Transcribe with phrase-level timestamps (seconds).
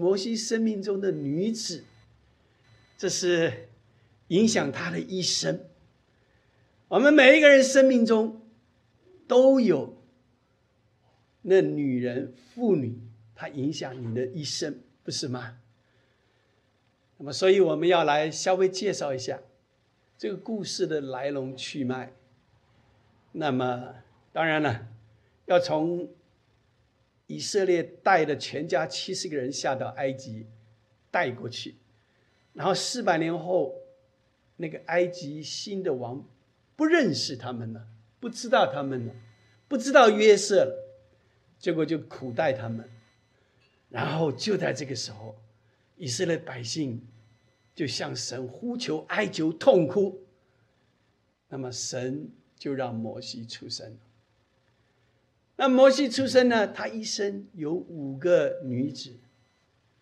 [0.00, 1.84] 摩西生命中的女子，
[2.96, 3.68] 这是
[4.28, 5.66] 影响他的一生。
[6.88, 8.40] 我们每一个人生命中
[9.28, 10.02] 都有
[11.42, 12.98] 那女人、妇女，
[13.34, 15.58] 她影响你的一生，不是吗？
[17.18, 19.38] 那么，所以我们要来稍微介绍一下
[20.16, 22.14] 这个故事的来龙去脉。
[23.32, 23.96] 那么，
[24.32, 24.88] 当然了，
[25.44, 26.08] 要从
[27.30, 30.48] 以色列带的全家七十个人下到埃及
[31.12, 31.76] 带过去，
[32.52, 33.72] 然后四百年后，
[34.56, 36.24] 那个埃及新的王。
[36.74, 37.86] 不认识他们了，
[38.18, 39.14] 不知道他们了，
[39.68, 40.74] 不知道约瑟了，
[41.58, 42.88] 结果就苦待他们，
[43.90, 45.36] 然后就在这个时候，
[45.98, 47.06] 以色列百姓
[47.76, 50.18] 就向神呼求、哀求、痛哭，
[51.48, 53.96] 那么神就让摩西出生。
[55.60, 56.66] 那摩西出生呢？
[56.66, 59.20] 他一生有五个女子，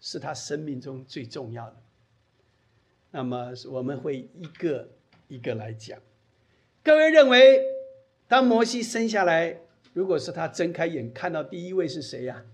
[0.01, 1.77] 是他生命中最重要的。
[3.11, 4.88] 那么我们会一个
[5.27, 5.99] 一个来讲。
[6.85, 7.60] 各位认为，
[8.29, 9.59] 当摩西生下来，
[9.95, 12.45] 如果是他睁开眼看到第一位是谁呀？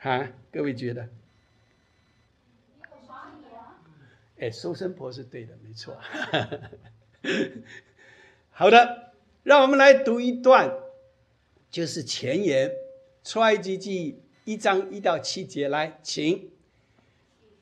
[0.00, 1.08] 啊，各位觉得？
[4.40, 5.98] 哎，收生婆是对的，没错。
[8.52, 10.81] 好的，让我们来读一段，
[11.72, 12.68] 就是前言，
[13.24, 14.12] 《出埃及记》
[14.44, 16.50] 一章一到七节，来，请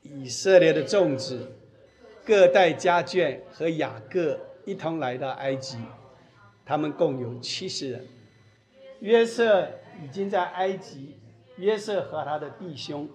[0.01, 1.53] 以色列的众子
[2.25, 4.37] 各带家眷和雅各。
[4.63, 5.77] 一同来到埃及，
[6.65, 8.05] 他们共有七十人。
[8.99, 9.67] 约瑟
[10.03, 11.15] 已经在埃及，
[11.55, 13.09] 约瑟和他的弟兄，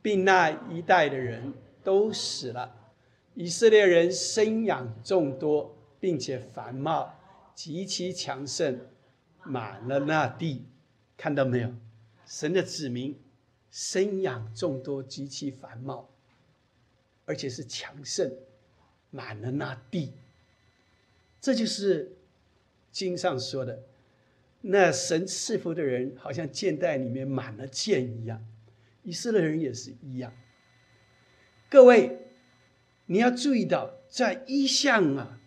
[0.00, 2.72] 并那一代的人都死了。
[3.34, 7.18] 以色列人生养众多，并且繁茂，
[7.54, 8.78] 极其强盛，
[9.44, 10.64] 满了那地。
[11.16, 11.72] 看到没有？
[12.26, 13.18] 神的子民
[13.70, 16.08] 生养众多，极其繁茂，
[17.24, 18.32] 而且是强盛，
[19.10, 20.12] 满了那地。
[21.40, 22.16] 这就是
[22.90, 23.82] 经上说的，
[24.62, 28.44] 那神赐福的人，好像箭袋里面满了箭一样。
[29.02, 30.32] 以色列人也是一样。
[31.68, 32.18] 各位，
[33.06, 35.40] 你要注意到，在一向啊，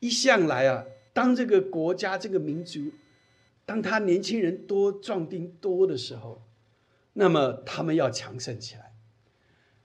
[0.00, 2.92] 一向来啊，当这个国家、这个民族，
[3.64, 6.42] 当他年轻人多、壮丁多的时候，
[7.12, 8.92] 那么他们要强盛起来。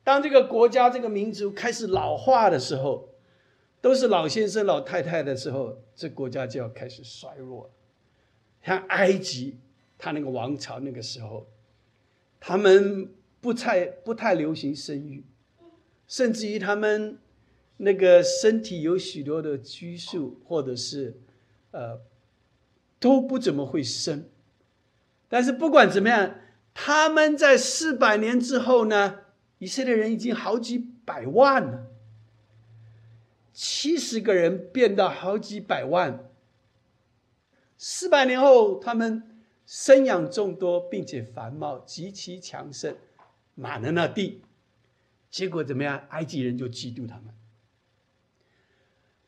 [0.03, 3.09] 当这个国家、这个民族开始老化的时候，
[3.81, 7.69] 都是老先生、老太太的时候，这国家就要开始衰弱。
[8.63, 9.59] 像埃及，
[9.97, 11.47] 他那个王朝那个时候，
[12.39, 15.25] 他们不太不太流行生育，
[16.07, 17.19] 甚至于他们
[17.77, 21.19] 那个身体有许多的拘束，或者是
[21.71, 22.01] 呃
[22.99, 24.27] 都不怎么会生。
[25.29, 26.35] 但是不管怎么样，
[26.73, 29.19] 他们在四百年之后呢，
[29.59, 31.87] 以色列人已经好几百万了。
[33.53, 36.29] 七十个人变到好几百万，
[37.77, 39.23] 四百年后，他们
[39.65, 42.95] 生养众多，并且繁茂，极其强盛，
[43.55, 44.41] 满了那地。
[45.31, 46.03] 结果怎么样？
[46.09, 47.33] 埃及人就嫉妒他们，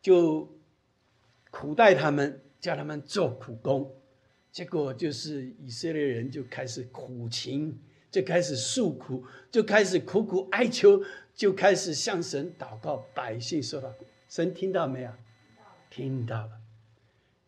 [0.02, 0.50] 就
[1.52, 3.94] 苦待他们，叫他们做苦工。
[4.52, 11.04] 结果就是以色列人就开始苦情，就开始诉苦，就开始苦苦哀求，
[11.36, 14.06] 就开始向神祷告，百姓受到苦。
[14.28, 15.12] 神听到没有？
[15.90, 16.62] 听到了。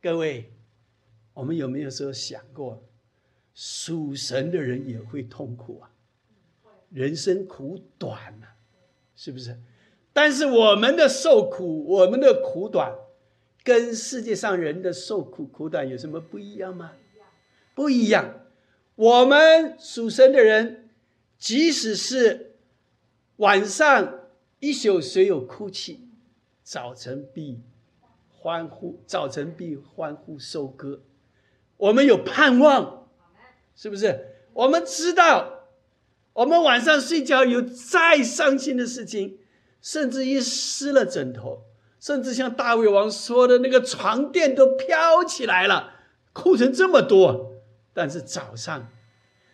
[0.02, 0.52] 各位，
[1.34, 2.84] 我们有没有说想过，
[3.54, 5.92] 属神的人也会痛苦啊？
[6.90, 8.48] 人生苦短呐，
[9.16, 9.60] 是不是？
[10.14, 12.94] 但是我们的受苦，我们的苦短，
[13.64, 16.92] 跟世界上人的受苦苦短有什么不一样吗？
[17.74, 18.42] 不一样。
[18.96, 20.90] 我们属神的人，
[21.38, 22.56] 即使是
[23.38, 24.20] 晚上
[24.60, 26.08] 一宿谁有哭泣？
[26.64, 27.62] 早晨必
[28.30, 31.02] 欢呼，早晨必欢呼收割。
[31.78, 33.08] 我们有盼望，
[33.76, 34.28] 是不是？
[34.54, 35.68] 我们知道，
[36.34, 39.40] 我们晚上睡觉有再伤心的事情，
[39.82, 41.64] 甚至于湿了枕头，
[42.00, 45.94] 甚至像大胃王说的那个床垫都飘起来了，
[46.34, 47.62] 哭成这么多。
[47.94, 48.90] 但是早上，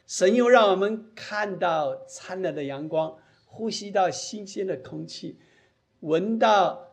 [0.05, 5.39] 神又让我们看到灿烂的阳光，呼吸到新鲜的空气，
[6.01, 6.83] 闻到。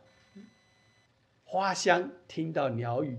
[1.46, 3.16] 花香，听到鸟语，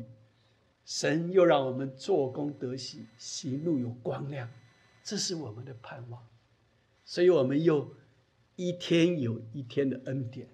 [0.83, 4.49] 神又让我们做工得喜，喜路有光亮，
[5.05, 6.21] 这是我们的盼望。
[7.05, 7.95] 所以，我们又
[8.55, 10.49] 一天有一天的恩典，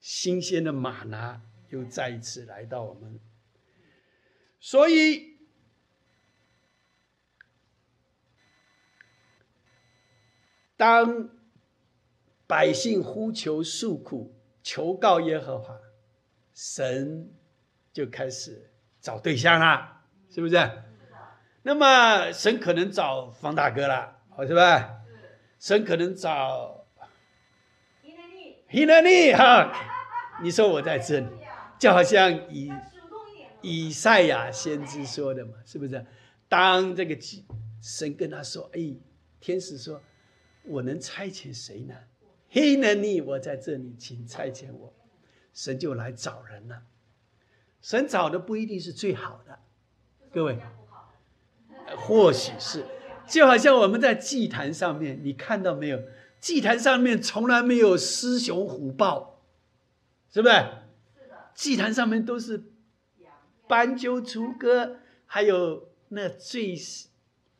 [0.00, 3.18] 新鲜的马拿又再一次来到我们。
[4.60, 5.38] 所以，
[10.76, 11.28] 当
[12.46, 15.78] 百姓呼求诉苦、求告耶和华，
[16.54, 17.30] 神
[17.92, 18.70] 就开始
[19.00, 20.56] 找对象啦，是不是？
[21.62, 25.02] 那么神可能找方大哥了，好是吧？
[25.58, 26.73] 神可能找
[28.74, 29.72] 希勒利哈，
[30.42, 31.28] 你说我在这里，
[31.78, 32.72] 就好像以
[33.62, 36.04] 以赛亚先知说的嘛，是不是？
[36.48, 37.16] 当这个
[37.80, 38.96] 神跟他说：“哎，
[39.38, 40.02] 天使说，
[40.64, 41.94] 我能差遣谁呢？
[42.50, 44.92] 希勒利，我在这里，请差遣我。”
[45.54, 46.82] 神就来找人了。
[47.80, 49.56] 神找的不一定是最好的，
[50.32, 50.58] 各位。
[51.96, 52.84] 或许是，
[53.28, 56.02] 就好像我们在祭坛上面，你看到没有？
[56.44, 59.40] 祭坛上面从来没有狮熊虎豹，
[60.30, 60.54] 是不是？
[61.54, 62.64] 祭坛上面都是
[63.66, 66.78] 斑鸠雏鸽，还有那最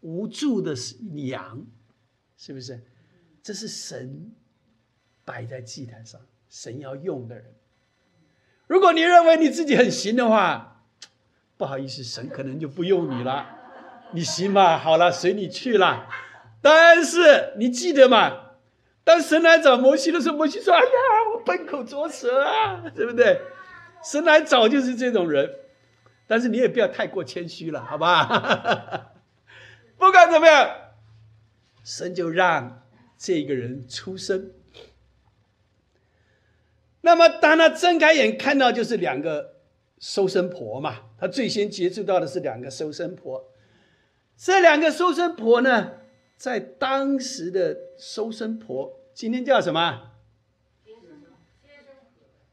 [0.03, 0.75] 无助的
[1.15, 1.65] 羊，
[2.37, 2.85] 是不是？
[3.43, 4.35] 这是神
[5.25, 6.21] 摆在祭坛上，
[6.51, 7.55] 神要用的人。
[8.67, 10.85] 如果你认为你自己很行的话，
[11.57, 13.47] 不好意思，神可能就不用你了。
[14.13, 14.77] 你行吗？
[14.77, 16.07] 好了，随你去了。
[16.61, 18.44] 但是你记得吗？
[19.05, 20.91] 当神来找摩西的时候，摩西说：“哎呀，
[21.35, 23.41] 我笨口拙舌啊，对不对？”
[24.03, 25.61] 神来找就是这种人。
[26.27, 29.12] 但是你也不要太过谦虚了，好吧？
[29.99, 30.71] 不管怎么样，
[31.85, 32.83] 神就让
[33.19, 34.53] 这个人出生。
[37.03, 39.56] 那么当他睁开眼看到，就是两个
[39.99, 41.01] 收生婆嘛。
[41.19, 43.51] 他最先接触到的是两个收生婆。
[44.37, 45.93] 这两个收生婆呢，
[46.44, 50.11] 在当时的收生婆，今天叫什么？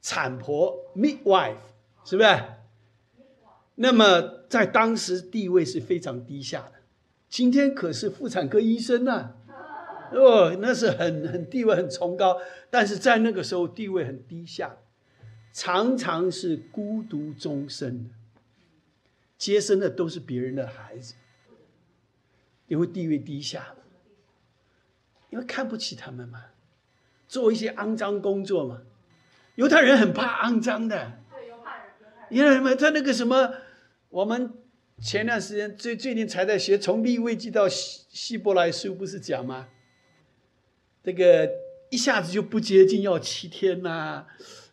[0.02, 1.58] 产婆 （midwife）
[2.06, 2.30] 是不是？
[3.76, 6.76] 那么在当时地位是非常低下的。
[7.28, 9.36] 今天可是妇产科医生呢，
[10.14, 12.40] 哦，那是很很地位很崇高，
[12.70, 14.78] 但是在那个时候地位很低下，
[15.52, 18.12] 常常是孤独终生的，
[19.38, 21.16] 接生的都是别人的孩子。
[22.68, 23.76] 因为地位低下，
[25.32, 26.44] 因为看不起他们嘛，
[27.28, 28.84] 做一些肮脏工作嘛。
[29.56, 31.12] 犹太人很怕肮脏的，
[32.30, 32.76] 因为什么？
[32.76, 33.54] 他那个什么，
[34.10, 34.54] 我们
[35.02, 39.68] 前段时间最最近才在学，从立位记到希希伯来书，不是讲吗？
[41.04, 41.50] 这个
[41.90, 44.26] 一下子就不洁净要七天呐，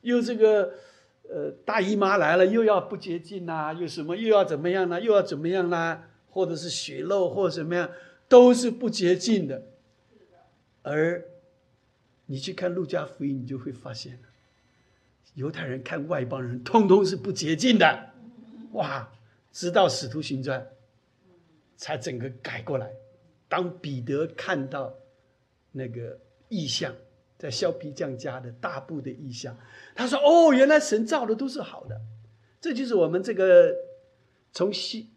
[0.03, 0.75] 又这个
[1.29, 5.01] 呃大姨妈来了又要不洁净呐，又什么又要怎么样呢？
[5.01, 6.03] 又要怎么样呢？
[6.31, 7.91] 或者是血肉，或者怎么样，
[8.29, 9.63] 都是不洁净的。
[10.89, 11.25] 而
[12.27, 14.19] 你去看路加福音，你就会发现
[15.35, 18.11] 犹太人看外邦人，通通是不洁净的。
[18.73, 19.11] 哇！
[19.51, 20.67] 直到使徒行传，
[21.77, 22.93] 才整个改过来。
[23.49, 24.95] 当彼得看到
[25.73, 26.19] 那个
[26.49, 26.95] 异象，
[27.39, 29.57] 在削皮匠家的大部的异象，
[29.95, 32.01] 他说：“哦，原来神造的都是好的。”
[32.61, 33.75] 这就是我们这个
[34.53, 35.11] 从西。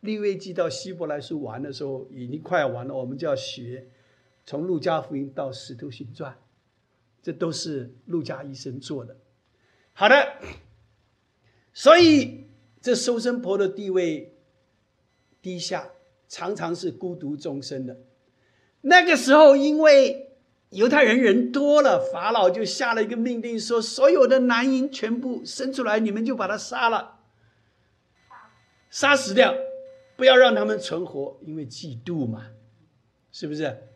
[0.00, 2.94] 利未记到希伯来书完的时候，已经快要完了。
[2.94, 3.86] 我们就要学
[4.46, 6.36] 从路加福音到使徒行传，
[7.22, 9.16] 这都是路加医生做的。
[9.92, 10.36] 好的，
[11.72, 12.48] 所以
[12.80, 14.34] 这收生婆的地位
[15.42, 15.90] 低下，
[16.28, 17.98] 常常是孤独终生的。
[18.80, 20.36] 那个时候，因为
[20.70, 27.20] 犹太人人多了，法老就下了一个命令，说所有的男婴全部生出来，你们就把他杀了，
[28.88, 29.54] 杀死掉。
[30.16, 32.48] 不要让他们存活，因为嫉妒嘛，
[33.32, 33.89] 是不是？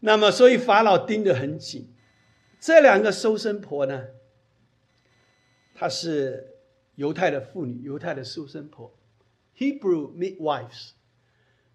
[0.00, 1.88] 那么，所以法老盯得很紧。
[2.58, 4.08] 这两个收生婆呢，
[5.74, 6.56] 她是
[6.96, 8.92] 犹太的妇女，犹太的收生婆
[9.56, 10.90] ，Hebrew midwives。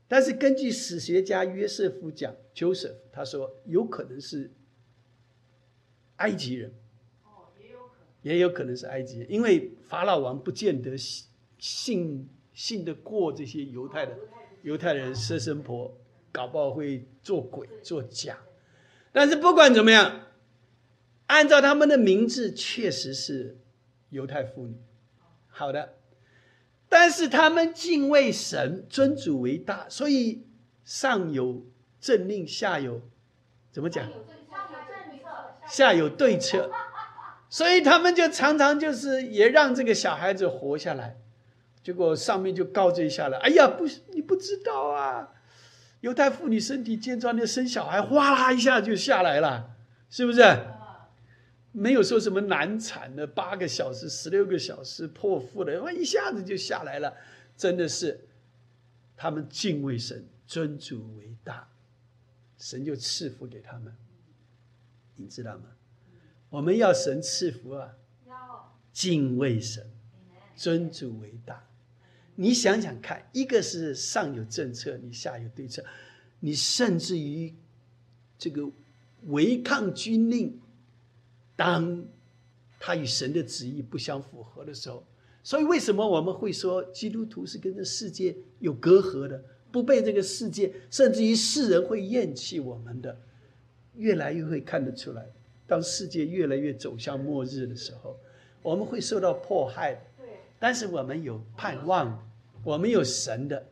[0.07, 4.51] 但是根据史学家约瑟夫讲，Joseph 他说有可能是
[6.17, 6.73] 埃及人。
[7.23, 10.97] 哦，也有可能，也有可能是埃及人，因为法老王不见得
[11.57, 12.29] 信。
[12.55, 14.17] 信得过这些犹太的
[14.61, 15.93] 犹太人收生婆，
[16.35, 18.39] 搞不好会做鬼做假。
[19.13, 20.23] 但是不管怎么样，
[21.27, 23.57] 按照他们的名字，确实是
[24.09, 24.75] 犹太妇女。
[25.47, 25.93] 好的，
[26.89, 30.45] 但是他们敬畏神，尊主为大，所以
[30.83, 31.65] 上有
[32.01, 33.01] 政令，下有
[33.71, 34.05] 怎么讲？
[35.69, 36.69] 下有对策，
[37.49, 41.17] 所以他们就常常就是也让这个小孩子活下来。
[41.81, 45.31] 结果上面就告诫下来：“哎呀，不，你不知道啊！
[46.05, 49.75] 犹太妇女身体健壮，那生小孩哗啦一下就下来了，
[50.07, 50.39] 是不是？
[51.71, 57.11] 没有说什么难产的，八个小时、十六个小时破腹的，哇，一下子就下来了。
[57.57, 58.27] 真的是，
[59.17, 61.67] 他们敬畏神，尊主为大。
[62.59, 63.91] 神就赐福给他们。
[65.15, 65.63] 你知道吗？
[66.51, 67.95] 我们要神赐福啊，
[68.93, 69.89] 敬畏神，
[70.55, 71.63] 尊主为大。
[72.35, 75.83] 你想想看，一个是上有政策，你下有对策，
[76.41, 77.53] 你甚至于
[78.37, 78.69] 这个
[79.27, 80.59] 违抗军令，
[81.55, 82.05] 当
[82.79, 85.03] 他与神的旨意不相符合的时候，
[85.43, 93.17] 所以为什么我们会说基督徒是跟这世界有隔阂的，不被这个世界，甚至于世人会厌弃我们的，
[93.95, 95.25] 越来越会看得出来。
[95.65, 98.19] 当世界越来越走向末日的时候，
[98.61, 100.01] 我们会受到迫害。
[100.59, 102.29] 但是我们有盼望，
[102.63, 103.67] 我们有神的。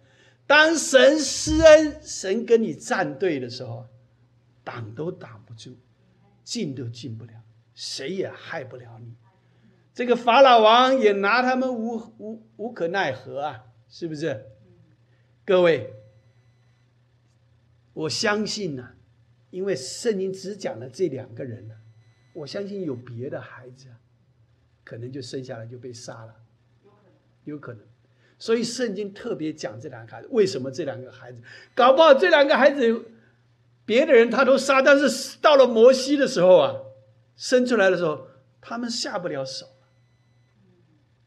[0.45, 3.87] 当神施恩，神跟你站队的时候，
[4.63, 5.77] 挡都挡不住，
[6.43, 7.31] 进都进不了，
[7.73, 9.15] 谁也害不了你。
[9.93, 14.45] 这个法老王也拿他们无无无可奈何啊，是不是？
[15.45, 15.93] 各位，
[17.93, 18.89] 我相信呢，
[19.49, 21.75] 因为圣经只讲了这两个人呢，
[22.33, 23.87] 我相信有别的孩子，
[24.83, 26.42] 可能就生下来就被杀了。
[27.45, 27.81] 有可能，
[28.39, 30.27] 所以圣经特别讲这两个孩子。
[30.31, 31.41] 为什么这两个孩子？
[31.75, 33.05] 搞不好这两个孩子，
[33.85, 36.75] 别的人他都杀，但是到了摩西的时候啊，
[37.35, 38.27] 生出来的时候，
[38.61, 39.67] 他们下不了手，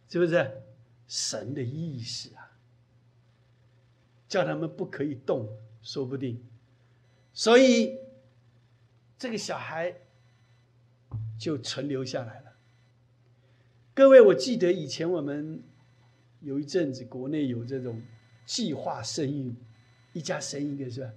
[0.08, 0.62] 是不是？
[1.06, 2.56] 神的意思啊，
[4.28, 5.48] 叫他们不可以动，
[5.82, 6.42] 说不定。
[7.34, 7.98] 所以
[9.18, 9.94] 这个小孩
[11.38, 12.56] 就存留下来了。
[13.94, 15.62] 各位，我记得以前我们。
[16.40, 18.00] 有一阵子，国内有这种
[18.44, 19.54] 计划生育，
[20.12, 21.12] 一家生一个是吧？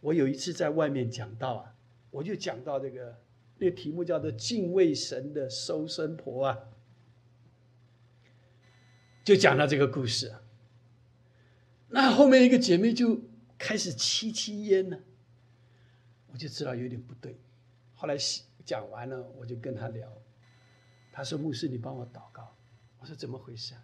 [0.00, 1.74] 我有一次在外面讲到啊，
[2.10, 3.18] 我就讲到这个，
[3.58, 6.58] 那个题目叫做“敬畏神的收生婆”啊，
[9.24, 10.34] 就讲到这个故事。
[11.88, 13.20] 那后面一个姐妹就
[13.56, 14.98] 开始戚戚焉了，
[16.32, 17.38] 我就知道有点不对。
[17.94, 18.16] 后来
[18.64, 20.12] 讲完了，我就跟她聊，
[21.12, 22.54] 她说：“牧师，你帮我祷告。”
[23.00, 23.82] 我说：“怎么回事啊？”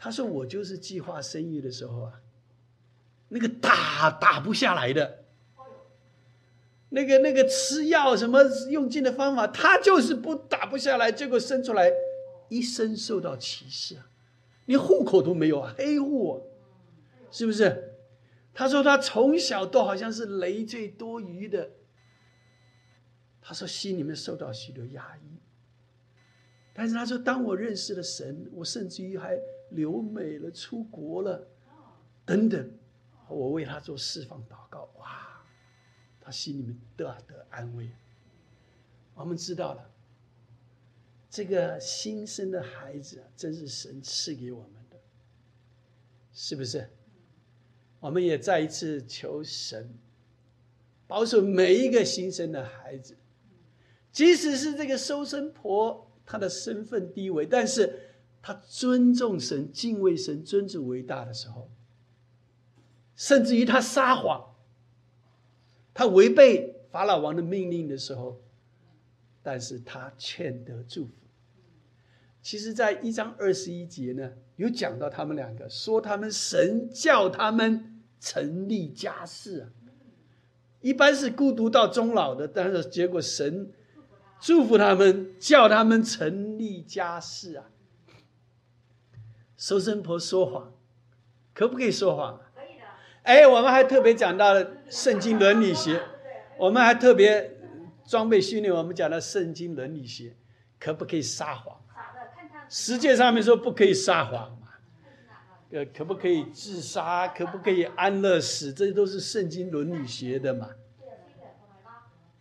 [0.00, 2.20] 他说：“我就是计划生育的时候啊，
[3.30, 5.24] 那个打打不下来的，
[6.90, 11.90] 那个那个吃药什么用尽的方法，他就是不打不下来，结果生出来
[12.48, 14.08] 一生受到歧视啊，
[14.66, 16.48] 连户口都没有啊，黑户，
[17.32, 17.96] 是不是？
[18.54, 21.70] 他说他从小都好像是累赘多余的，
[23.42, 25.40] 他说心里面受到许多压抑，
[26.72, 29.36] 但是他说当我认识了神，我甚至于还。”
[29.70, 31.46] 留美了，出国了，
[32.24, 32.70] 等等，
[33.28, 35.44] 我为他做释放祷告，哇，
[36.20, 37.90] 他心里面得得安慰。
[39.14, 39.90] 我们知道了，
[41.28, 44.96] 这个新生的孩子啊真是神赐给我们的，
[46.32, 46.88] 是不是？
[48.00, 49.92] 我们也再一次求神
[51.06, 53.16] 保守每一个新生的孩子，
[54.10, 58.04] 即使是这个收生婆，她的身份低微，但是。
[58.48, 61.70] 他尊重神、敬畏神、尊主为大的时候，
[63.14, 64.54] 甚至于他撒谎，
[65.92, 68.40] 他违背法老王的命令的时候，
[69.42, 71.12] 但是他劝得祝福。
[72.40, 79.68] 其实，在一章二十一节呢，有讲到他们两个，说他们神叫他们成立家室啊。
[80.80, 83.70] 一般是孤独到终老的，但是结果神
[84.40, 87.68] 祝福他们，叫他们成立家室啊。
[89.58, 90.72] 收生婆说谎，
[91.52, 92.40] 可不可以说谎？
[92.54, 92.84] 可以的。
[93.24, 96.00] 哎，我们还特别讲到了圣经伦理学，
[96.56, 97.58] 我们还特别
[98.06, 100.36] 装备训练，我们讲到圣经伦理学，
[100.78, 101.76] 可不可以撒谎？
[102.68, 104.68] 世界上面说不可以撒谎嘛？
[105.72, 107.26] 呃，可不可以自杀？
[107.26, 108.72] 可不可以安乐死？
[108.72, 110.70] 这些都是圣经伦理学的嘛。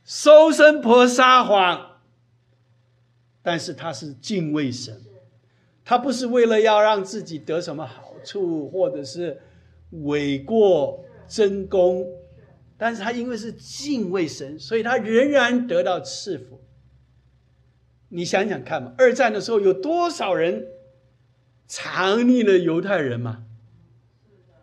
[0.04, 2.00] 收生婆撒谎，
[3.42, 5.02] 但是他是敬畏神。
[5.90, 9.40] 他不是为了要让自己得什么好处，或者是
[10.04, 12.06] 伪过真功，
[12.78, 16.60] 但是他因为是敬畏神，所以他仍然得到赐福。
[18.10, 20.68] 你想想看嘛，二战的时候有多少人
[21.68, 23.46] 藏匿了犹太人嘛？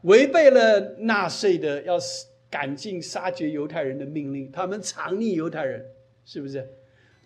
[0.02, 1.96] 违背了纳粹的要
[2.50, 5.86] 赶尽杀绝犹太人的命令，他们藏匿犹太人，
[6.26, 6.68] 是不是？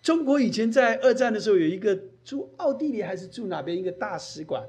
[0.01, 1.99] 中国以前在二战的时候有一个。
[2.29, 4.63] 住奥地利还是住哪边一个大使馆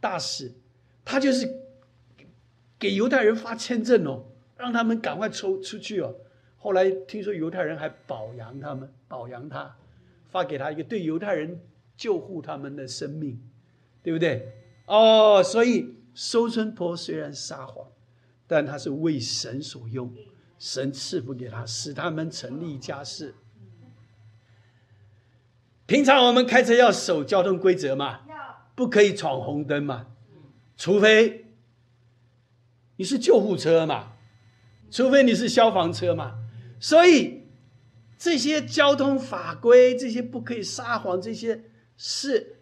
[0.00, 0.50] 大使，
[1.04, 1.48] 他就是
[2.80, 4.24] 给犹太人发签证哦，
[4.56, 6.12] 让他们赶快出出去哦。
[6.56, 9.76] 后来听说犹太人还保养他们，保养他，
[10.30, 11.60] 发给他一个对犹太人
[11.96, 13.40] 救护他们的生命，
[14.02, 14.50] 对不对？
[14.86, 17.86] 哦，所以收春婆虽然撒谎，
[18.48, 20.12] 但他是为神所用，
[20.58, 23.36] 神赐福给他，使他们成立家室。
[25.90, 28.20] 平常我们开车要守交通规则嘛，
[28.76, 30.06] 不可以闯红灯嘛，
[30.76, 31.46] 除非
[32.94, 34.12] 你是救护车嘛，
[34.88, 36.38] 除非你是消防车嘛。
[36.78, 37.42] 所以
[38.16, 41.64] 这些交通法规，这些不可以撒谎，这些
[41.96, 42.60] 是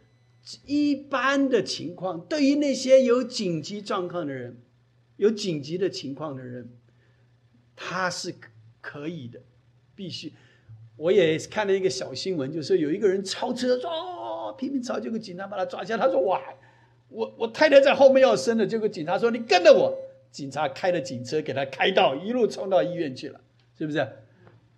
[0.64, 2.18] 一般的情况。
[2.23, 4.56] 对于那些有紧急状况的人，
[5.18, 6.70] 有紧急的情况的人，
[7.76, 8.35] 他是
[8.80, 9.42] 可以的，
[9.94, 10.32] 必须。
[10.99, 15.97] 我也看了一个小新闻，就是有一个人超车，哦，拼命超，结果警察把他抓下。
[15.97, 16.43] 他说：“哇，
[17.09, 19.97] 我我太太在后面要生了。”结果警察说：“你跟着我。”
[20.31, 23.40] 警察开了警车给他开道，一路冲到医院去了，
[23.78, 24.07] 是不是？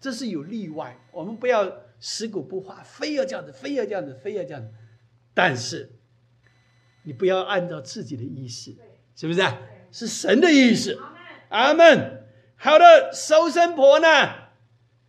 [0.01, 4.69] 这是有例外，我们不要死骨不化，非要这样子，非要这样子，非要这样子。
[5.35, 5.91] 但是
[7.03, 8.77] 你不要按照自己的意思，
[9.17, 9.43] 是不是？
[9.91, 10.99] 是神的意思。
[11.49, 12.29] 阿门。
[12.57, 14.40] 好的，收生婆呢？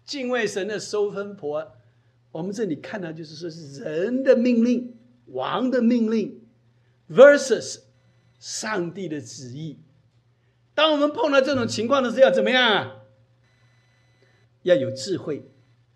[0.05, 1.71] 敬畏神的收分婆，
[2.31, 6.41] 我们这里看到就是说是人的命令、王的命令
[7.09, 7.81] ，versus
[8.39, 9.79] 上帝的旨意。
[10.73, 13.01] 当我们碰到这种情况的时候，要怎么样？
[14.63, 15.49] 要有智慧，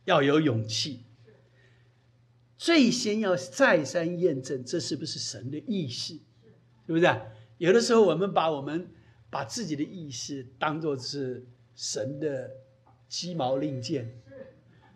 [0.05, 1.03] 要有勇气。
[2.57, 6.13] 最先要再三验证，这是不是神的意识？
[6.85, 7.21] 是不是？
[7.57, 8.87] 有的时候我们把我们
[9.29, 11.45] 把自己的意识当做是
[11.75, 12.51] 神的。
[13.07, 14.09] 鸡毛令箭，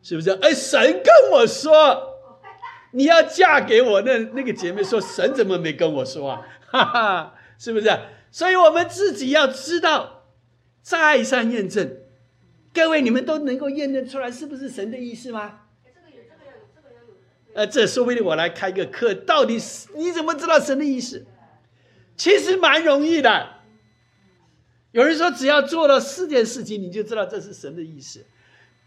[0.01, 0.31] 是不是？
[0.41, 2.15] 哎，神跟我说，
[2.91, 4.01] 你要嫁给我。
[4.01, 6.47] 那那个姐妹说，神怎么没跟我说啊？
[6.67, 7.89] 哈哈，是不是？
[8.31, 10.25] 所以我们自己要知道，
[10.81, 11.97] 再三验证。
[12.73, 15.61] 各位，你们都能够验证出来，是不是神的意思吗？
[15.83, 17.13] 这个有，这个有，这个有。
[17.53, 21.25] 呃，这说不定我来开个课，到底是你怎么知道神的意思？
[22.15, 23.58] 其实蛮容易的。
[24.91, 28.25] 有人说，只要做了四件事情，你就知道这是神的意思，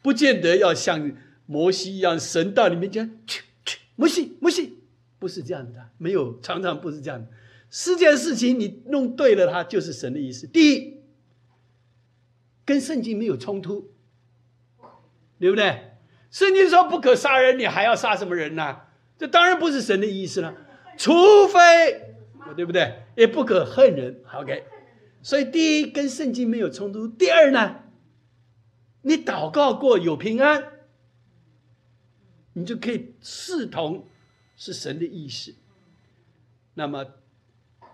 [0.03, 1.13] 不见得要像
[1.47, 4.79] 摩西一样，神到里面讲去去，摩西摩西，
[5.19, 7.29] 不是这样的，没有，常常不是这样的。
[7.71, 10.47] 四件事情你弄对了，它就是神的意思。
[10.47, 11.01] 第一，
[12.65, 13.91] 跟圣经没有冲突，
[15.39, 15.93] 对不对？
[16.31, 18.81] 圣经说不可杀人，你还要杀什么人呢？
[19.19, 20.53] 这当然不是神的意思了，
[20.97, 21.13] 除
[21.47, 22.17] 非，
[22.57, 23.05] 对不对？
[23.15, 24.21] 也不可恨人。
[24.35, 24.65] OK。
[25.23, 27.07] 所以，第一跟圣经没有冲突。
[27.07, 27.85] 第二呢，
[29.03, 30.81] 你祷告过有平安，
[32.55, 34.09] 你就可以视同
[34.57, 35.55] 是神的意思。
[36.75, 37.07] 那么，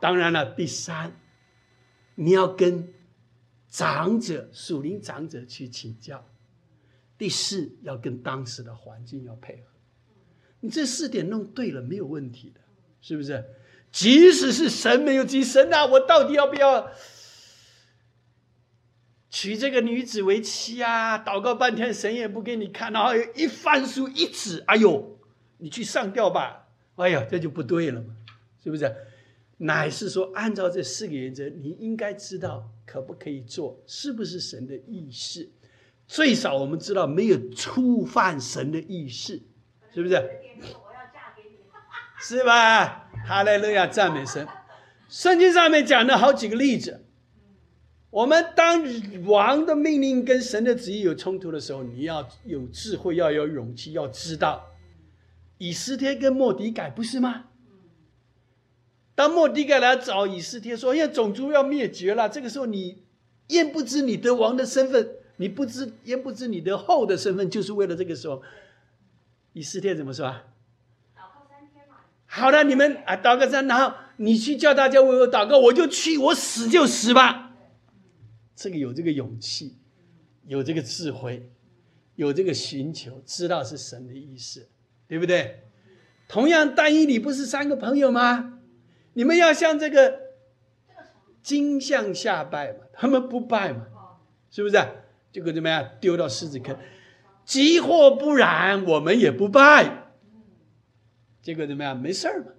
[0.01, 1.13] 当然了，第三，
[2.15, 2.95] 你要跟
[3.69, 6.27] 长者、属灵长者去请教。
[7.19, 9.63] 第四，要跟当时的环境要配合。
[10.61, 12.61] 你这四点弄对了，没有问题的，
[13.03, 13.45] 是不是？
[13.93, 16.91] 即使是神没有及神啊，我到底要不要？
[19.31, 21.19] 娶这个女子为妻啊！
[21.19, 25.19] 祷告半天，神也不给你看，然后一翻书一指，哎呦，
[25.59, 26.69] 你去上吊吧！
[26.97, 28.17] 哎呀，这就不对了嘛，
[28.63, 28.95] 是不是？
[29.59, 35.51] 乃是说，按照这四个原则，你应该知道可不可以做，是不是神的意思？
[36.07, 39.43] 最少我们知道没有触犯神的意思，
[39.93, 40.31] 是不是？
[42.21, 43.11] 是吧？
[43.27, 44.47] 哈利路亚，赞美神！
[45.09, 47.05] 圣经上面讲了好几个例子。
[48.11, 48.83] 我们当
[49.27, 54.67] 王的命令跟神的旨意有冲突的时候，你要有智慧，要有勇气，要知道
[55.59, 57.45] 以斯帖跟莫迪改不是吗？
[59.15, 63.03] 当莫迪改来找以斯帖说：“因为种族要灭绝了。”这个时候，你
[63.49, 65.17] 焉不知你得王的身份？
[65.37, 67.51] 你不知焉不知你的后的身份？
[67.51, 68.41] 就是为了这个时候，
[69.53, 70.45] 以斯帖怎么说啊？
[71.15, 71.97] 祷告三天嘛。
[72.27, 77.48] 好的，你们啊，祷告三，然后你去叫大家为我祷告，我就去，我死就死吧。
[78.59, 79.77] 这个有这个勇气，
[80.49, 81.49] 有这个智慧，
[82.17, 84.69] 有这个寻求，知道是神的意思，
[85.07, 85.63] 对不对？
[86.27, 88.59] 同样，单一你不是三个朋友吗？
[89.13, 90.21] 你们要向这个
[91.41, 92.81] 金像下拜嘛？
[92.93, 93.87] 他们不拜嘛？
[94.51, 94.77] 是不是？
[95.31, 95.89] 结果怎么样？
[96.01, 96.77] 丢到狮子坑。
[97.45, 100.09] 即或不然，我们也不拜。
[101.41, 101.97] 结果怎么样？
[101.97, 102.51] 没事儿嘛？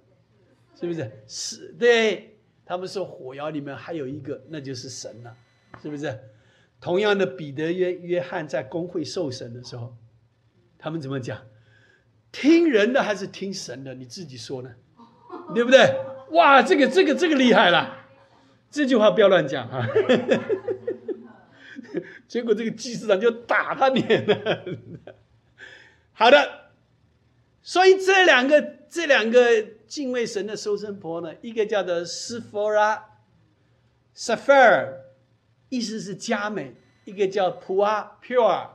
[0.79, 1.11] 是不是？
[1.27, 2.37] 是对。
[2.65, 5.35] 他们说火窑里面还有一个，那就是神了。
[5.81, 6.19] 是不是？
[6.81, 9.97] 同样的，彼得约约翰在公会受审的时候，
[10.77, 11.41] 他们怎么讲？
[12.31, 13.93] 听人的还是听神的？
[13.95, 14.71] 你自己说呢？
[15.53, 15.95] 对不对？
[16.31, 17.97] 哇，这个这个这个厉害了！
[18.71, 19.87] 这句话不要乱讲啊！
[22.27, 24.63] 结果这个祭司长就打他脸了。
[26.13, 26.69] 好的，
[27.63, 33.05] 所以这两个这两个敬畏神的收生婆呢，一个叫做斯佛拉
[34.13, 35.01] s a f i r
[35.69, 38.69] 意思是佳美，一个叫普阿 pure，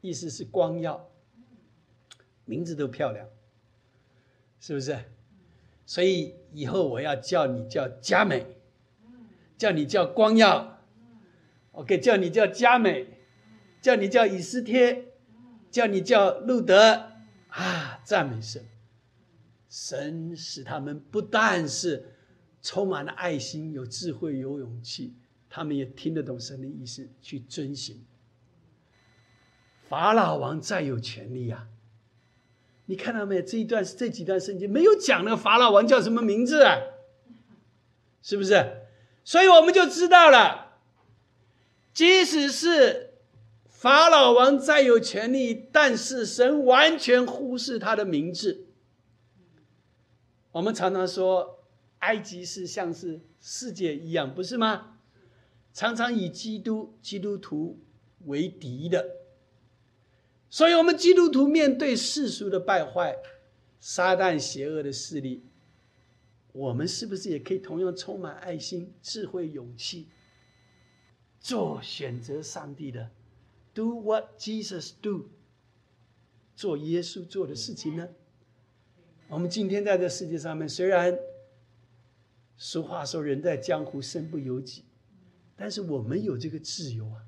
[0.00, 1.10] 意思是光耀，
[2.44, 3.28] 名字都漂亮，
[4.60, 4.98] 是不是？
[5.84, 8.46] 所以以后我要叫你叫佳美，
[9.58, 10.80] 叫你叫光耀
[11.72, 13.06] ，OK，叫你叫佳美，
[13.80, 15.06] 叫你叫以斯帖，
[15.70, 17.10] 叫你叫路德
[17.48, 18.00] 啊！
[18.04, 18.64] 赞美神，
[19.68, 22.14] 神使他们不但是
[22.62, 25.14] 充满了爱心、有智慧、有勇气，
[25.54, 28.02] 他们也听得懂神的意思，去遵行。
[29.86, 31.68] 法老王再有权利呀！
[32.86, 33.42] 你看到没有？
[33.42, 36.78] 这一段这几段圣经没有讲那个法老王叫什么名字啊？
[38.22, 38.86] 是不是？
[39.24, 40.78] 所以我们就知道了，
[41.92, 43.18] 即使是
[43.68, 48.68] 法老王再有权利，但是神完全忽视他的名字。
[50.52, 51.62] 我们常常说，
[51.98, 54.88] 埃及是像是世界一样，不是吗？
[55.72, 57.78] 常常以基督基督徒
[58.26, 59.16] 为敌的。
[60.50, 63.16] 所以，我们基督徒面对世俗的败坏、
[63.80, 65.42] 撒旦邪恶的势力，
[66.52, 70.08] 我们是不是也可以同样充满爱心、智慧、勇气，
[71.40, 73.10] 做选择上帝的
[73.72, 75.30] ，Do what Jesus do，
[76.54, 78.10] 做耶稣做的事情呢？
[79.28, 81.18] 我们今天在这世界上面，虽然
[82.58, 84.84] 俗话说“人在江湖，身不由己”，
[85.62, 87.22] 但是我们有这个自由啊，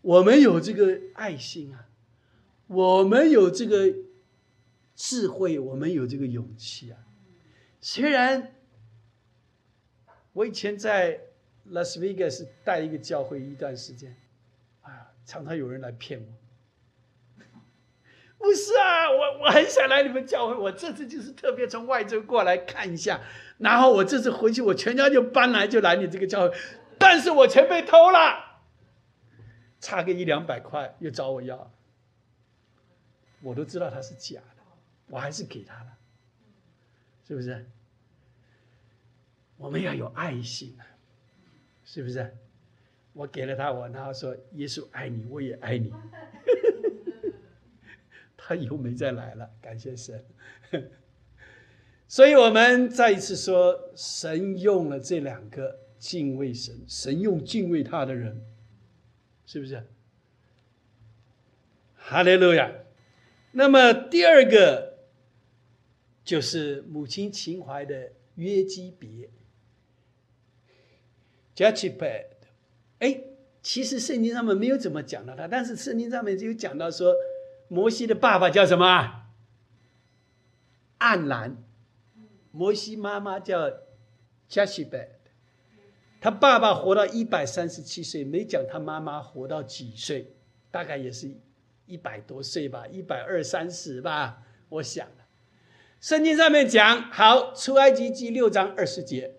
[0.00, 1.84] 我们有这个爱心啊。
[2.68, 3.94] 我们有这个
[4.96, 6.96] 智慧，我们有这个勇气啊！
[7.82, 8.54] 虽然
[10.32, 11.20] 我以前在
[11.64, 14.16] 拉斯维加斯带一个教会一段时间，
[14.80, 17.44] 啊，常常有人来骗我。
[18.38, 23.20] 不是啊，我我很想来你们教会，我这次就是特别从外州过来看一下，
[23.58, 26.56] 然后我这次回去，我全家就搬来就来你这个教会，
[26.98, 28.62] 但是我钱被偷了，
[29.80, 31.72] 差个一两百块又找我要。
[33.40, 34.62] 我都知道他是假的，
[35.06, 35.96] 我还是给他了，
[37.26, 37.66] 是不是？
[39.56, 40.82] 我们要有爱心啊，
[41.84, 42.36] 是不是？
[43.12, 45.92] 我给了他，我然后说耶稣爱你，我也爱你。
[48.36, 50.24] 他以后没再来了，感谢神。
[52.08, 58.44] 所以我们再一次说，神用了这两个敬畏神，神用敬畏他的人，
[59.46, 59.86] 是不是？
[61.96, 62.70] 哈利路亚。
[63.52, 64.98] 那么第二个
[66.24, 69.28] 就是母亲情怀的约基别
[71.54, 72.46] j a c h i p e d
[73.00, 73.20] 哎，
[73.62, 77.14] 其实圣经上面没有怎么讲到他，但是圣经上面就有讲到说，
[77.68, 79.24] 摩西的爸爸叫什么？
[80.98, 81.56] 暗兰。
[82.52, 83.68] 摩西妈妈叫
[84.48, 85.17] j a c h i p e d
[86.20, 90.32] 他爸爸活到一百三十七岁，没讲他妈妈活到几岁，
[90.70, 91.30] 大概也是。
[91.90, 95.24] 一百多岁吧，一百二三十吧，我想了。
[96.02, 99.36] 圣经上面讲，好，出埃及记六章二十节，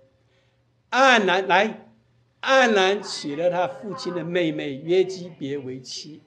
[0.90, 1.92] 暗兰来，
[2.40, 6.24] 暗兰娶了他父亲的妹妹约基别为妻，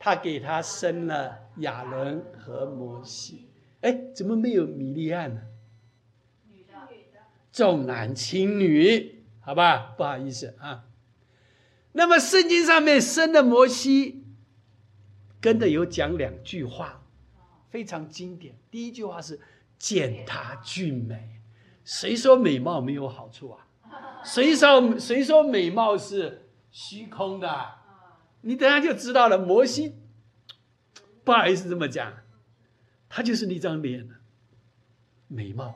[0.00, 3.46] 他给他生了亚伦和摩西。
[3.82, 5.42] 哎，怎么没有米利安呢？
[6.50, 6.72] 女的，
[7.52, 10.84] 重男轻女，好吧，不好意思啊。
[11.92, 14.24] 那么圣经上面生的摩西。
[15.40, 17.02] 跟着有讲两句话，
[17.68, 18.54] 非常经典。
[18.70, 19.40] 第一句话是
[19.76, 21.40] “见她俊美”，
[21.84, 23.66] 谁说美貌没有好处啊？
[24.24, 27.72] 谁说谁说美貌是虚空的？
[28.42, 29.36] 你等下就知道了。
[29.36, 29.96] 摩西
[31.24, 32.12] 不好意思这么讲，
[33.08, 34.08] 他就是那张脸，
[35.26, 35.74] 美貌。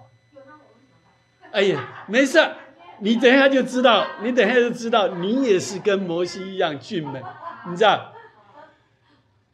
[1.50, 2.38] 哎呀，没事，
[3.00, 7.22] 你等一下就知道，你等一下就知道，你也是跟摩西一样俊美，
[7.68, 8.12] 你知道。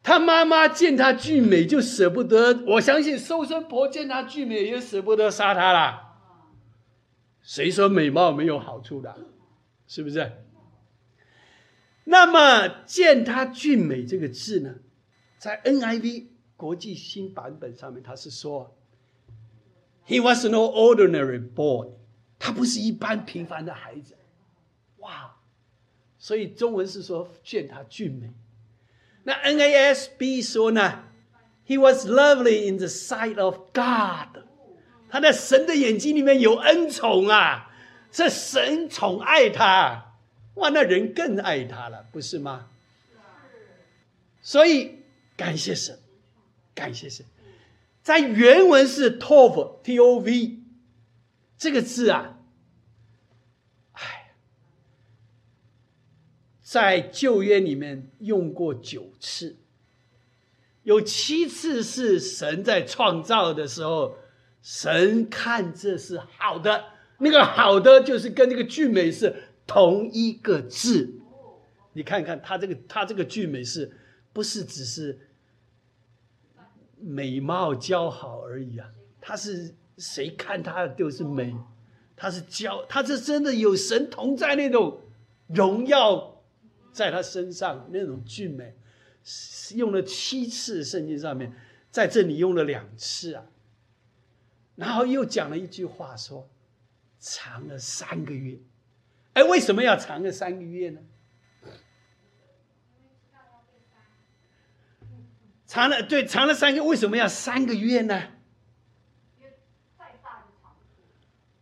[0.02, 6.16] 他妈妈见他俊美就舍不得，我相信收生婆见他俊美也舍不得杀他啦。
[7.40, 9.14] 谁说美貌没有好处的？
[9.86, 10.32] 是不是？
[12.04, 14.74] 那么见他俊美这个字呢，
[15.38, 16.26] 在 NIV
[16.56, 18.76] 国际新版本上面，他是说
[20.06, 21.90] ，He was no ordinary boy，
[22.42, 24.16] 他不是一般平凡的孩子。
[24.96, 25.36] 哇，
[26.18, 28.32] 所以中文是说见他俊美。
[29.22, 31.04] 那 NASB 说呢
[31.64, 34.42] ？He was lovely in the sight of God。
[35.08, 37.70] 他在神的眼睛里面有恩宠啊，
[38.10, 40.16] 这神宠爱他，
[40.54, 42.66] 哇，那人更爱他了，不是吗？
[44.40, 44.98] 所以
[45.36, 45.96] 感谢神，
[46.74, 47.24] 感谢神，
[48.02, 50.58] 在原文是 Tov，T O V，
[51.62, 52.40] 这个字啊。
[53.92, 54.34] 哎
[56.60, 59.56] 在旧约里面用过九次，
[60.82, 64.16] 有七次是神在创造的时候，
[64.60, 66.86] 神看这是好的，
[67.18, 71.14] 那个好的就是跟这个俊美是同一个字。
[71.92, 73.96] 你看看他这个，他这个俊美是
[74.32, 75.16] 不是只是
[76.98, 78.88] 美貌姣好而已啊？
[79.20, 81.54] 他是谁看他的都是美，
[82.16, 85.00] 他是骄，他是真的有神同在那种
[85.46, 86.30] 荣耀。
[86.92, 88.76] 在他身上那种俊美，
[89.76, 91.50] 用了七次圣经上面，
[91.90, 93.46] 在这里用了两次啊，
[94.76, 96.50] 然后又讲了一句话说，
[97.18, 98.58] 藏了三个月，
[99.32, 101.00] 哎，为什么要藏了三个月呢？
[105.64, 108.31] 藏了对，藏了三个，为什么要三个月呢？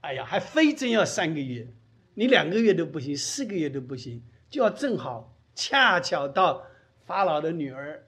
[0.00, 1.68] 哎呀，还非真要三个月，
[2.14, 4.22] 你两个月都不行，四个月都不行。
[4.48, 6.66] 就要正好恰巧到
[7.04, 8.06] 法老的女儿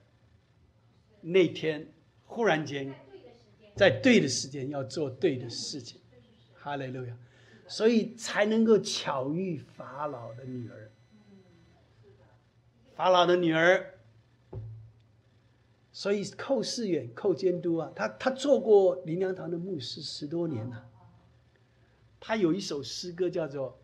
[1.20, 1.92] 那天，
[2.24, 2.92] 忽然间
[3.76, 6.00] 在对的时间要做对的事情，
[6.54, 7.16] 哈利路亚，
[7.68, 10.90] 所以才能够巧遇法老的女儿。
[12.94, 13.98] 法老的女儿，
[15.92, 20.90] 所以寇世远、寇监督啊，他他做过林良堂的牧师十多年了，
[22.24, 23.80] 他有一首诗歌叫做。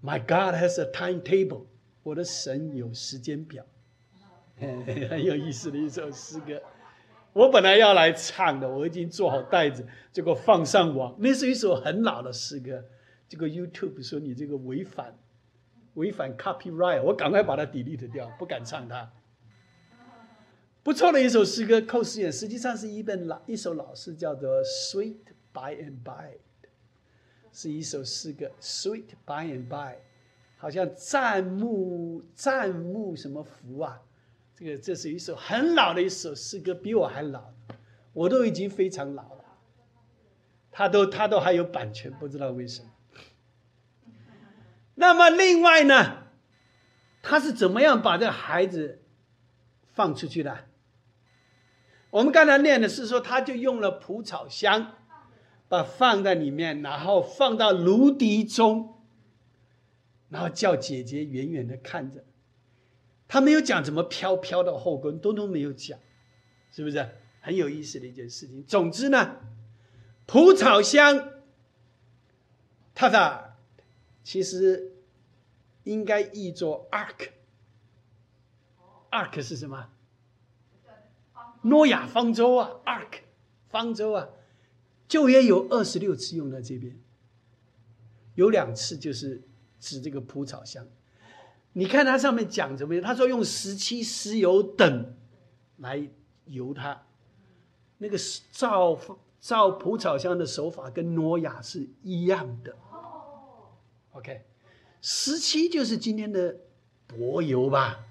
[0.00, 1.64] My God has a timetable，
[2.04, 3.64] 我的神有时间表，
[4.56, 6.62] 很有意思的一首诗歌。
[7.32, 11.16] 我本来要来唱的，我已经做好袋子，结果放上网。
[11.18, 12.84] 那是一首很老的诗歌，
[13.28, 15.18] 这个 YouTube 说你这个违反
[15.94, 19.10] 违反 copyright，我赶快把它 delete 掉，不敢唱它。
[20.84, 26.38] 不错的一首诗歌，寇斯演实际上是一本老一首老诗，叫做 Sweet by and by。
[27.60, 29.96] 是一首诗歌，Sweet by and by，
[30.58, 34.00] 好像赞慕赞慕什么福啊？
[34.54, 37.52] 这个这是一首很老的一首诗歌，比我还老，
[38.12, 39.44] 我都已经非常老了。
[40.70, 42.90] 他都他都还有版权，不知道为什么。
[44.94, 46.28] 那么另外呢，
[47.22, 49.02] 他是怎么样把这个孩子
[49.94, 50.66] 放出去的？
[52.10, 54.97] 我们刚才念的是说，他就用了蒲草香。
[55.68, 58.96] 把放在里面，然后放到炉底中，
[60.30, 62.24] 然后叫姐姐远远的看着。
[63.26, 65.98] 他没有讲怎么飘飘到后宫，通通没有讲，
[66.72, 67.06] 是不是
[67.40, 68.64] 很有意思的一件事情？
[68.64, 69.36] 总之呢，
[70.24, 71.32] 蒲草香，
[72.94, 73.54] 它的
[74.24, 74.94] 其实
[75.84, 77.28] 应该译作 ark。
[79.10, 79.90] ark 是什么？
[81.62, 83.20] 诺亚方舟啊，ark
[83.68, 84.28] 方舟啊。
[85.08, 86.96] 旧约有二十六次用在这边，
[88.34, 89.42] 有两次就是
[89.80, 90.86] 指这个蒲草香。
[91.72, 93.02] 你看它上面讲怎么样？
[93.02, 95.16] 他说用石漆、石油等
[95.78, 96.08] 来
[96.46, 97.02] 油它。
[97.98, 98.16] 那个
[98.52, 98.98] 造
[99.40, 102.76] 造蒲草香的手法跟挪亚是一样的。
[104.12, 104.42] OK，
[105.00, 106.56] 石漆就是今天的
[107.06, 108.04] 柏油吧？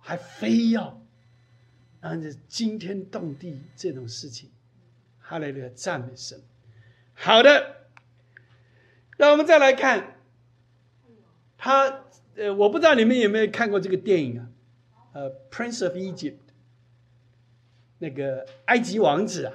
[0.00, 1.02] 还非要
[2.00, 4.50] 让这惊天动地这种事情，
[5.18, 6.40] 哈利路亚赞美神。
[7.12, 7.88] 好的，
[9.18, 10.16] 那我们再来看
[11.58, 12.04] 他，
[12.36, 14.48] 呃，我不知道你们有没有看过这个电影啊？
[15.12, 16.32] 呃，《Prince of Egypt》
[17.98, 19.52] 那个埃及王子啊，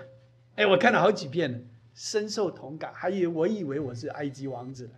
[0.55, 1.59] 哎，我看了好几遍了。
[1.95, 4.89] 深受同感，还以为我以为我是埃及王子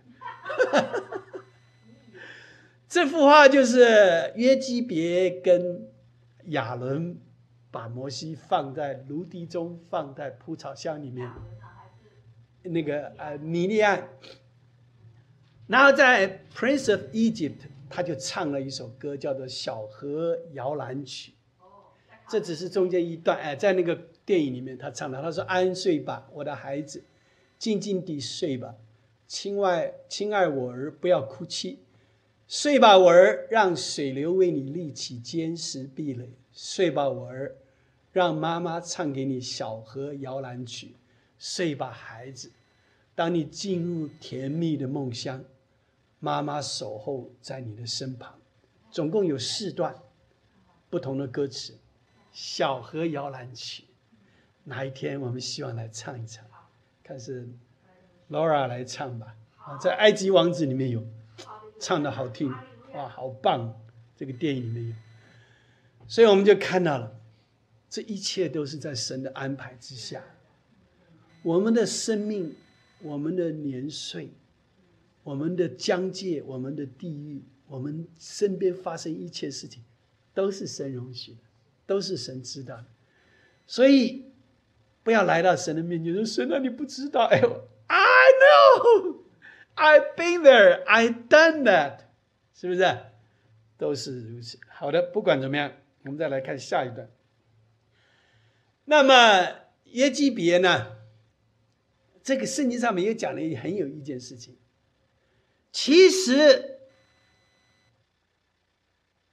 [2.88, 5.88] 这幅画就是约基别跟
[6.46, 7.16] 亚伦
[7.70, 11.30] 把摩西放在芦笛中，放在蒲草箱里面。
[12.62, 14.08] 那个呃尼利安，
[15.68, 17.52] 然后在《Prince of Egypt》，
[17.88, 21.32] 他就唱了一首歌，叫做《小河摇篮曲》。
[22.28, 23.96] 这只是中间一段，哎，在那个。
[24.28, 27.02] 电影里面他唱的，他说：“安睡吧，我的孩子，
[27.58, 28.74] 静静地睡吧，
[29.26, 31.78] 亲爱亲爱我儿，不要哭泣，
[32.46, 37.56] 睡吧，我儿，让水流为你立起坚实壁垒，睡吧，我儿，
[38.12, 40.94] 让妈妈唱给你小河摇篮曲，
[41.38, 42.52] 睡吧，孩子。
[43.14, 45.42] 当你进入甜蜜的梦乡，
[46.20, 48.38] 妈妈守候在你的身旁。
[48.90, 49.94] 总共有四段
[50.90, 51.72] 不同的歌词，
[52.30, 53.84] 《小河摇篮曲》。
[54.68, 56.44] 哪一天我们希望来唱一唱？
[57.02, 57.48] 看是
[58.30, 59.34] Laura 来唱吧。
[59.56, 61.02] 啊，在《埃及王子》里面有，
[61.80, 62.52] 唱的好听，
[62.92, 63.74] 哇，好棒！
[64.14, 64.94] 这个电影里面有，
[66.06, 67.18] 所以我们就看到了，
[67.88, 70.22] 这一切都是在神的安排之下。
[71.42, 72.54] 我们的生命，
[73.00, 74.30] 我们的年岁，
[75.22, 77.42] 我们的疆界，我们的地域。
[77.68, 79.84] 我们身边发生一切事情，
[80.32, 81.40] 都是神容许的，
[81.86, 82.86] 都是神知道的。
[83.66, 84.27] 所以，
[85.08, 89.22] 不要来到神的面前说：“神啊，你不知道。”哎呦，I know,
[89.74, 92.00] I've been there, I done that，
[92.52, 92.98] 是不是？
[93.78, 94.58] 都是如此。
[94.68, 97.08] 好的，不管怎么样，我们再来看下一段。
[98.84, 100.98] 那么耶基别呢？
[102.22, 104.58] 这个圣经上面也讲了很有一件事情，
[105.72, 106.80] 其实。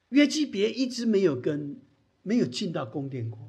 [0.08, 1.82] 约基别一直没有跟，
[2.22, 3.45] 没有进到宫殿过。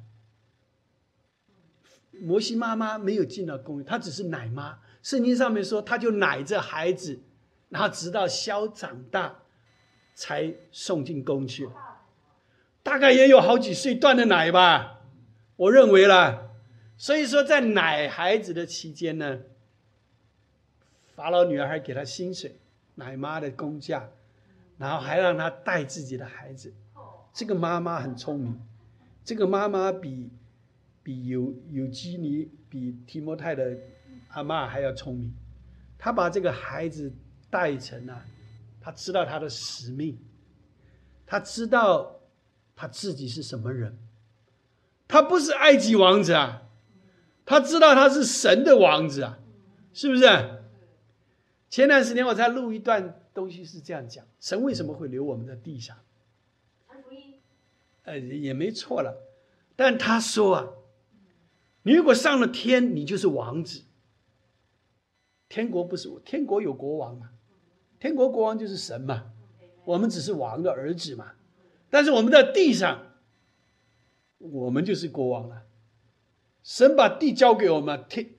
[2.21, 4.79] 摩西妈妈没有进到宫殿，她只是奶妈。
[5.01, 7.19] 圣经上面说，她就奶着孩子，
[7.69, 9.39] 然后直到肖长大，
[10.13, 11.69] 才送进宫去。
[12.83, 15.01] 大概也有好几岁断的奶吧，
[15.55, 16.49] 我认为啦。
[16.97, 19.39] 所以说，在奶孩子的期间呢，
[21.15, 22.59] 法老女儿还给她薪水，
[22.95, 24.09] 奶妈的工价。
[24.79, 26.71] 然后还让她带自己的孩子，
[27.33, 28.61] 这个妈妈很聪明，
[29.25, 30.29] 这个妈妈比
[31.07, 33.77] 比有有基尼比提摩太的
[34.31, 35.33] 阿妈还要聪明，
[35.97, 37.09] 他把这个孩子
[37.49, 38.25] 带成了，
[38.81, 40.19] 他知道他的使命，
[41.25, 42.19] 他知道
[42.75, 43.97] 他自己是什么人，
[45.07, 46.63] 他不是埃及王子啊，
[47.45, 49.39] 他知道他是神的王子啊，
[49.93, 50.25] 是不是？
[51.69, 53.21] 前段时间我在录一段。
[53.37, 55.95] 东西是这样讲，神为什么会留我们在地上？
[58.01, 59.15] 呃，也没错了。
[59.75, 60.67] 但他说啊，
[61.87, 63.83] 你如果上了天，你就是王子。
[65.47, 67.29] 天国不是天国有国王嘛？
[67.97, 69.31] 天国国王就是神嘛？
[69.85, 71.35] 我们只是王的儿子嘛？
[71.89, 73.13] 但是我们在地上，
[74.39, 75.63] 我们就是国王了。
[76.61, 78.31] 神把地交给我们，天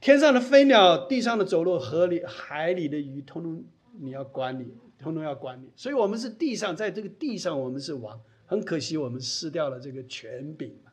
[0.00, 3.64] 天上的飞鸟，地上的走路，河里海里的鱼，通通。
[3.98, 8.20] 你要管理，统统要管理，所以我们是地上，在这个地上，我们是王。
[8.46, 10.92] 很可惜，我们失掉了这个权柄嘛，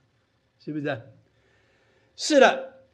[0.58, 1.02] 是不是？
[2.16, 2.86] 是的。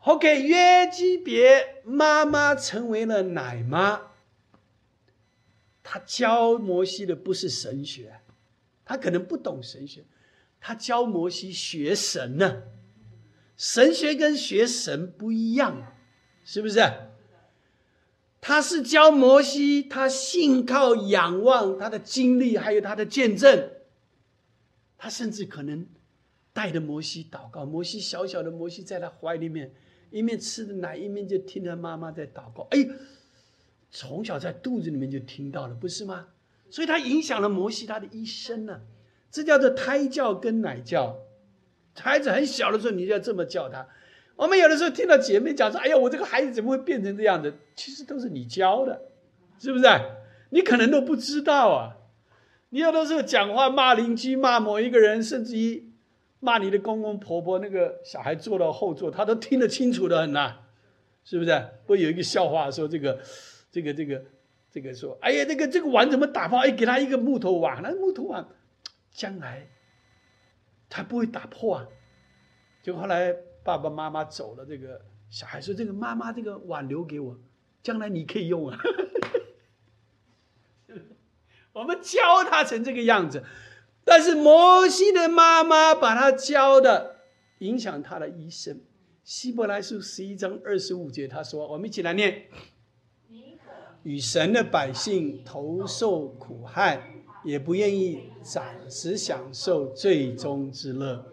[0.00, 4.12] OK，约基别妈妈成为了奶妈，
[5.82, 8.20] 她教摩西的不是神学，
[8.84, 10.04] 她可能不懂神学，
[10.60, 12.62] 她教摩西学神呢。
[13.56, 15.94] 神学跟学神不一样，
[16.44, 16.80] 是不是？
[18.46, 23.70] 他是教摩西，他信靠仰望他的经历，还有他的见证。
[24.98, 25.86] 他甚至可能
[26.54, 27.66] 带着摩西祷告。
[27.66, 29.70] 摩西小小的摩西在他怀里面，
[30.10, 32.66] 一面吃着奶，一面就听他妈妈在祷告。
[32.70, 32.88] 哎，
[33.90, 36.28] 从小在肚子里面就听到了，不是吗？
[36.70, 38.80] 所以他影响了摩西他的一生呢。
[39.30, 41.18] 这叫做胎教跟奶教。
[41.96, 43.86] 孩子很小的时候，你就要这么叫他。
[44.36, 49.02] 我们有的时候听到姐妹讲说：“哎呀，我这个孩子怎么会变成这样的？”其实都是你教的，
[49.58, 49.84] 是不是？
[50.50, 51.96] 你可能都不知道啊！
[52.70, 55.92] 你有的时候讲话骂邻居、骂某一个人，甚至于
[56.44, 60.56] 骂你的公公婆婆，那个小孩坐到后座，他都听得清楚的很呐，
[61.24, 61.68] 是不是？
[61.86, 63.18] 不有一个笑话说这个、
[63.70, 64.22] 这个、这个、
[64.70, 66.58] 这个说：“哎呀，这个这个碗怎么打破？
[66.58, 68.46] 哎，给他一个木头碗，那木头碗
[69.10, 69.68] 将来
[70.88, 71.88] 他不会打破啊。”
[72.84, 73.34] 就后来。
[73.64, 77.34] 爸爸妈妈走了，这个小孩说：“这个妈妈这个碗留给我，
[77.82, 78.76] 将来你可以用啊。
[81.72, 83.42] ”我们教他成这个样子，
[84.04, 87.16] 但是摩西的妈妈把他教的，
[87.58, 88.80] 影响他的一生。
[89.22, 92.44] 希伯来书十一章二十五节，他说：“我们一起来念：
[94.02, 101.24] 与神的百姓同受苦害，也不愿意暂时享受最终之乐。”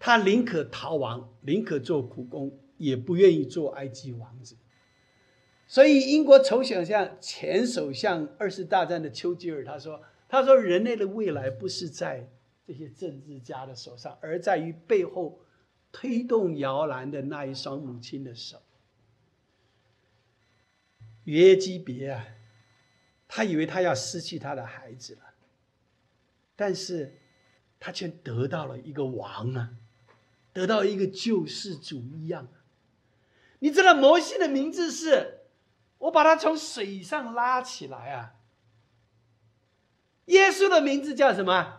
[0.00, 4.56] 他宁可逃亡，宁可做苦工，也不愿意做埃及王子。
[5.66, 10.00] 所以，英国丑首相前首相二次大战的丘吉尔他说
[10.30, 12.30] ：“他说人类的未来不是在
[12.64, 15.40] 这些政治家的手上，而在于背后
[15.90, 18.62] 推动摇篮的那一双母亲的手。”
[21.24, 22.24] 约基别啊，
[23.26, 25.22] 他以为他要失去他的孩子了，
[26.54, 27.18] 但是
[27.80, 29.70] 他却得到了一个王啊，
[30.52, 32.46] 得到一个救世主一样。
[33.58, 35.40] 你知道摩西的名字是，
[35.98, 38.36] 我把他从水上拉起来啊。
[40.30, 41.76] 耶稣的名字叫什么？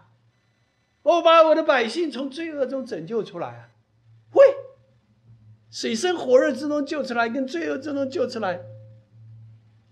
[1.04, 3.70] 我把我的百姓从罪恶中拯救出来啊！
[4.30, 4.44] 会，
[5.72, 8.62] 水深火热之中救出来，跟罪恶之中救出来，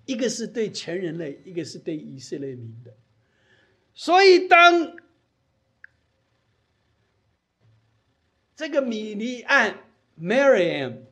[0.05, 2.93] 一个是对全人类，一个是对以色列民的。
[3.95, 4.95] 所以当
[8.55, 9.79] 这个米利安
[10.21, 11.05] （Maryam）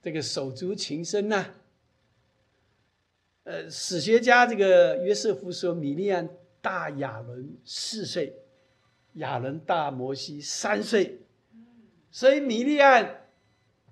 [0.00, 1.46] 这个手足情深呐，
[3.42, 6.28] 呃，史学家这个约瑟夫说，米利安
[6.66, 8.34] 大亚伦四岁。
[9.14, 11.20] 亚伦大摩西三岁，
[12.10, 13.28] 所以米利安，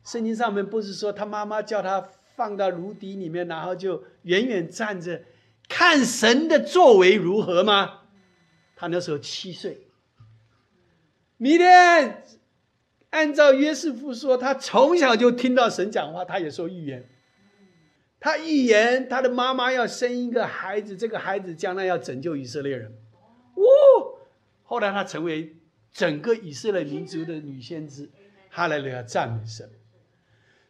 [0.05, 5.23] 圣经上面不是说他妈妈叫他放到炉底里面，然后就远远站着
[5.69, 8.01] 看神的作为如何吗？
[8.77, 9.87] 他那时候七岁。
[11.37, 12.23] 米利安
[13.11, 17.09] 按照约瑟夫说，他从小就听到神讲话，他也说预言。
[18.25, 22.91] 他预言他的妈妈要生一个孩子，这个孩子将来要拯救以色列人。
[23.53, 24.17] 哦。
[24.63, 25.57] 后来，他成为
[25.93, 28.09] 整个以色列民族的女先知，
[28.49, 29.71] 哈利亚赞美神。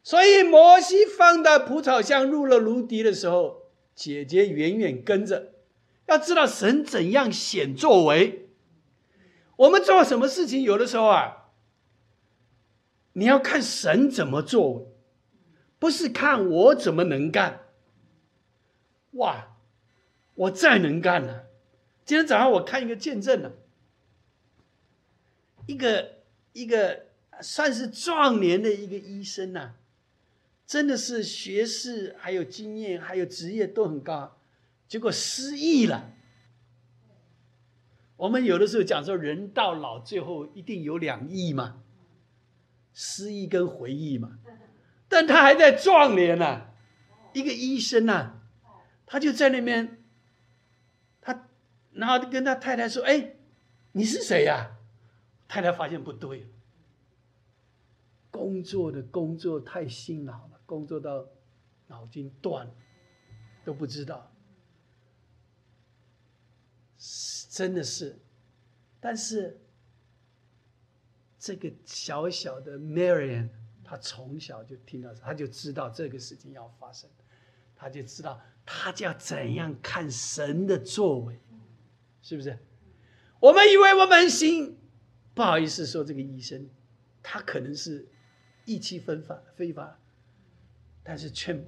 [0.03, 3.63] 所以，摩西放到蒲草箱入了炉底的时候，
[3.95, 5.53] 姐姐远远跟着。
[6.07, 8.49] 要知道神怎样显作为。
[9.55, 11.53] 我们做什么事情，有的时候啊，
[13.13, 14.87] 你要看神怎么作为，
[15.85, 17.61] 不是看我怎么能干。
[19.11, 19.55] 哇，
[20.35, 21.45] 我再能干了！
[22.07, 23.53] 今天早上我看一个见证呢。
[25.67, 26.21] 一个
[26.55, 27.09] 一个
[27.43, 29.73] 算是壮年的一个医生呐，
[30.67, 34.39] 真的是学识还有经验还有职业都很高，
[34.89, 36.13] 结果失忆了。
[38.17, 41.83] 我们有的时候讲说，人到老最后一定有两亿嘛，
[42.95, 44.39] 失忆跟回忆嘛。
[45.09, 46.69] 但他还在壮年呢，
[47.33, 48.41] 一个医生呐，
[49.07, 50.03] 他就在那边，
[51.21, 51.49] 他
[51.93, 53.37] 然后跟他太太说：“哎，
[53.93, 54.73] 你是谁呀？”
[55.47, 56.51] 太太发现不对，
[58.31, 61.27] 工作的工作太辛劳了，工作到
[61.87, 62.75] 脑筋断了，
[63.65, 64.33] 都不知道，
[67.51, 68.19] 真的是。
[68.99, 69.61] 但是
[71.39, 73.51] 这个小小的 Marian，
[73.85, 77.09] 他从小就听到，他就知道这个事情要发生，
[77.77, 81.39] 他就知道他就要怎样看神的作为，
[82.23, 82.59] 是不是？
[83.41, 84.79] 我们以为我们行。
[85.35, 86.71] 不好意思说，这个医生，
[87.21, 88.09] 他可能是
[88.65, 89.99] 意气风发、非法，
[91.03, 91.61] 但是却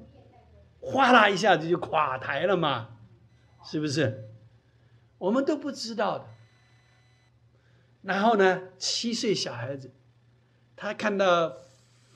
[0.81, 2.97] 哗啦一下子就垮台了嘛，
[3.65, 4.31] 是不是？
[5.19, 6.29] 我们都不知道的。
[8.03, 9.91] 然后呢，七岁小孩子，
[10.77, 11.57] 他看到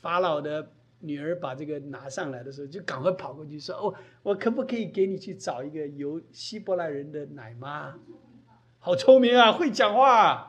[0.01, 0.71] 法老的
[1.01, 7.95] 女儿把这个拿上来的时候，就赶快跑过去说：“哦，我可不可以给你去找一个有希伯来人的奶妈？
[8.79, 10.47] 好聪明啊，会讲话。”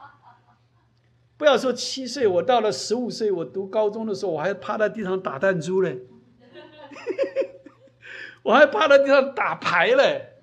[1.38, 6.02] 不要说七岁，我到了十五岁，我读高中的时候，我还趴在地上打弹珠嘞，
[8.44, 10.36] 我还趴在地上打牌嘞。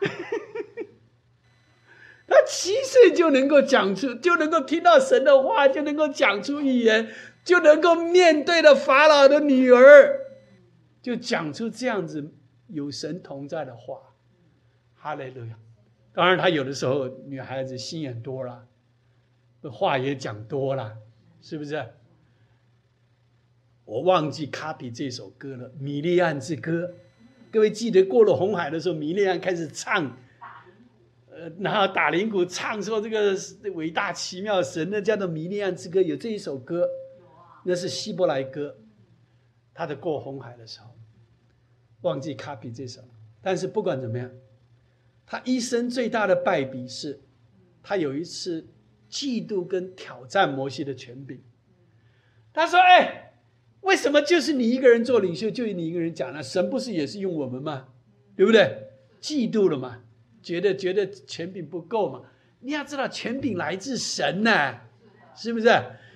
[2.28, 7.08] 他七岁就能够讲出，就能够听到神的话，就能够讲出语言，
[7.44, 10.18] 就能够面对了法老的女儿，
[11.02, 12.32] 就讲出这样子
[12.68, 14.14] 有神同在的话。
[14.94, 15.58] 哈利路亚！
[16.14, 18.66] 当然，他有的时候女孩子心眼多了。
[19.70, 20.98] 话也讲多了，
[21.40, 21.86] 是不是？
[23.86, 26.86] 我忘记卡比这首歌了，《米利安之歌》。
[27.50, 30.18] 各位记得过了红海的时候，米利安开始唱，
[31.30, 33.34] 呃，然后打铃鼓唱说这个
[33.72, 36.86] 伟大奇妙神的叫做《米利安之歌》，有这一首歌，
[37.64, 38.76] 那是希伯来歌。
[39.74, 40.94] 他的过红海的时候，
[42.02, 43.02] 忘记卡比这首。
[43.42, 44.30] 但是不管怎么样，
[45.26, 47.20] 他一生最大的败笔是，
[47.82, 48.68] 他有一次。
[49.10, 51.40] 嫉妒跟挑战摩西的权柄，
[52.52, 53.34] 他说：“哎，
[53.82, 56.42] 为什么就是你一个人做领袖，就你一个人讲呢？
[56.42, 57.86] 神不是也是用我们吗？
[58.34, 58.88] 对不对？
[59.20, 60.02] 嫉妒了嘛？
[60.42, 62.22] 觉得觉得权柄不够嘛？
[62.58, 64.80] 你要知道，权柄来自神呐，
[65.36, 65.68] 是不是？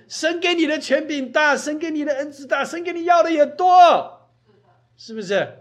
[0.09, 4.31] 神给你的权柄大，神给你的恩赐大，神给你要的也多，
[4.97, 5.59] 是不是？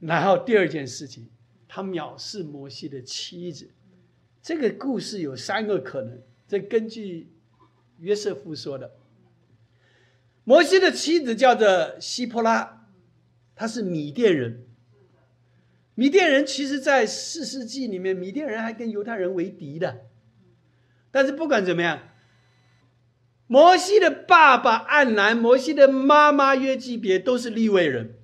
[0.00, 1.30] 然后第二件事情，
[1.66, 3.70] 他藐视摩西的妻子。”
[4.42, 7.32] 这个故事有三个可能，这根据
[7.98, 8.92] 约瑟夫说的。
[10.44, 12.86] 摩西的妻子叫做希波拉，
[13.56, 14.64] 她是米甸人。
[15.96, 20.06] 米甸人其实，在四世纪里面，米甸人还跟犹太人为敌的。
[21.16, 21.98] 但是不管怎么样，
[23.46, 28.16] 摩西的爸爸暗兰，摩西的妈妈约基别都是利未人，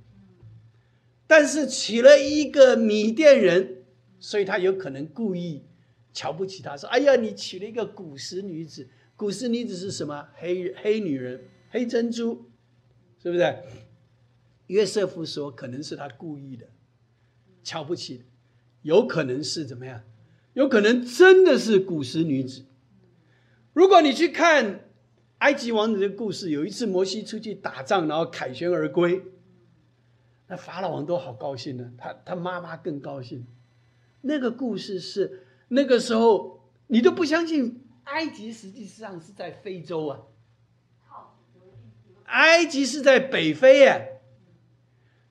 [1.26, 3.84] 但是娶了一个米甸人，
[4.20, 5.64] 所以他有可能故意
[6.12, 8.86] 瞧不起他，说：“哎呀，你娶了一个古时女子，
[9.16, 10.28] 古时女子是什么？
[10.34, 12.50] 黑黑女人，黑珍珠，
[13.22, 13.56] 是不是？”
[14.68, 16.66] 约瑟夫说：“可能是他故意的。”
[17.64, 18.24] 瞧不起，
[18.82, 20.02] 有可能是怎么样？
[20.52, 22.66] 有可能真的是古时女子。
[23.72, 24.88] 如果你去看
[25.38, 29.22] 埃及王子的故事，有一次摩西出去打仗，然后凯旋而归，
[30.48, 33.46] 那法老王都好高兴呢，他他妈妈更高兴。
[34.20, 40.20] 那个故事是那个时候你都不相信，埃及实际上是在非洲啊，
[42.24, 44.20] 埃及是在北非耶。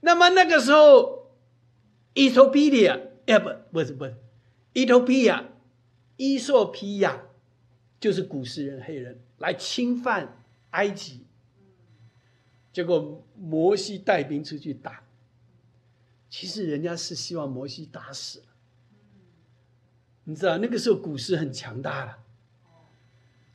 [0.01, 1.19] 那么那个时候。
[2.13, 4.17] 伊索比亚，哎不，不是不是，
[4.73, 5.45] 伊索比亚，
[6.17, 7.23] 伊索比亚
[8.01, 11.21] 就是古时人黑人来侵犯埃及，
[12.73, 15.03] 结果摩西带兵出去打，
[16.27, 18.45] 其实人家是希望摩西打死了，
[20.23, 22.17] 你知道那个时候古时很强大了，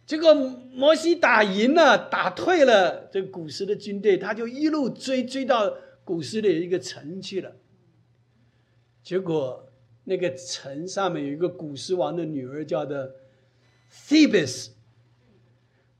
[0.07, 7.57] 结果摩西打赢了，打退了这古时的军队，他就一路追追到古时的一个城去了。
[9.03, 9.69] 结果，
[10.05, 13.15] 那个城上面有一个古时王的女儿，叫的
[13.93, 14.70] Thebes。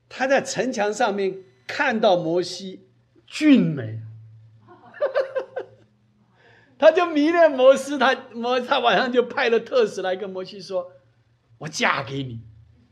[0.09, 2.87] 他在城墙上面看到摩西
[3.25, 3.99] 俊美，
[6.79, 7.97] 他就迷恋摩西。
[7.97, 10.91] 他摩他晚上就派了特使来跟摩西说
[11.59, 12.39] ：“我嫁给你，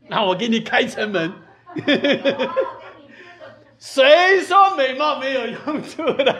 [0.08, 1.32] 那我给你开城门。”
[3.78, 6.32] 谁说美貌没有用处的？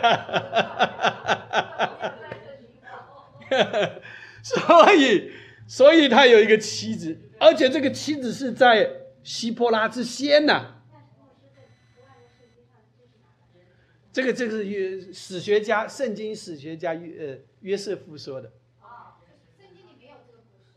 [4.43, 5.31] 所以，
[5.67, 8.89] 所以他有一个妻子，而且这个妻子是在
[9.23, 10.73] 希波拉之先呐。
[14.11, 18.51] 这个这个是约史学家、圣经史学家约呃约瑟夫说的。
[19.59, 20.15] 圣经里没有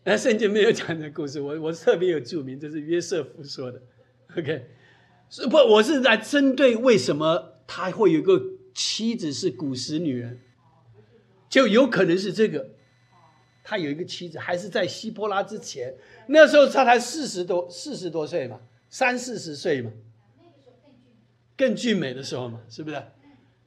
[0.04, 3.80] 这个圣经没有讲这个故事，我我特别有注明，这是约瑟夫说的。
[4.36, 4.66] OK，
[5.30, 5.56] 是不？
[5.56, 8.42] 我是在针对为什么他会有个
[8.74, 10.40] 妻子是古时女人。
[11.48, 12.70] 就有可能是这个，
[13.70, 15.94] 他有一个妻子，还是在希波拉之前，
[16.26, 18.58] 那时候他才四十多四十多岁嘛，
[18.88, 19.92] 三四十岁嘛，
[21.56, 23.00] 更俊美的时候嘛，是不是？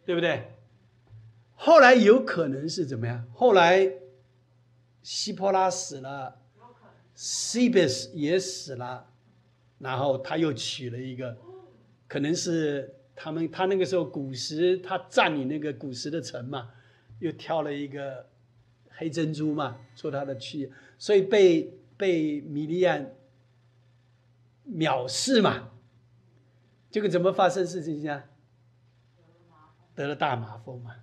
[0.06, 0.52] 对不对？
[1.56, 3.26] 后来有可能是怎么样？
[3.34, 3.94] 后来
[5.02, 6.36] 希波拉死了
[7.16, 9.08] 西贝斯也死了，
[9.80, 11.38] 然后他又娶了一个，
[12.10, 16.72] 可能是他们他那个时候古时他占领那个古时的城嘛。
[17.20, 18.28] 又挑了一个
[18.96, 23.14] 黑珍珠嘛，做他的妻，所以被被米利安
[24.70, 25.72] 藐视嘛。
[26.90, 28.24] 这个怎么发生事情呢？
[29.96, 30.96] 得了大麻风嘛，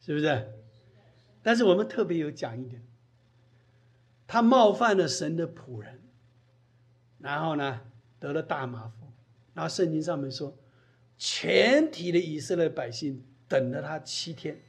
[0.00, 0.52] 是不是？
[1.42, 2.82] 但是我们特别有讲一点，
[4.26, 6.00] 他冒犯了神的仆人，
[7.18, 7.80] 然后呢
[8.20, 9.10] 得了大麻风，
[9.54, 10.56] 然后圣经上面说，
[11.16, 14.60] 全体的以色列百姓等了他七天。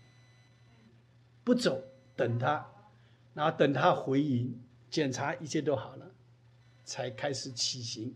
[1.43, 1.83] 不走，
[2.19, 2.69] 等他，
[3.33, 6.11] 然后等他回营，检查一切都好了，
[6.83, 8.13] 才开始起行。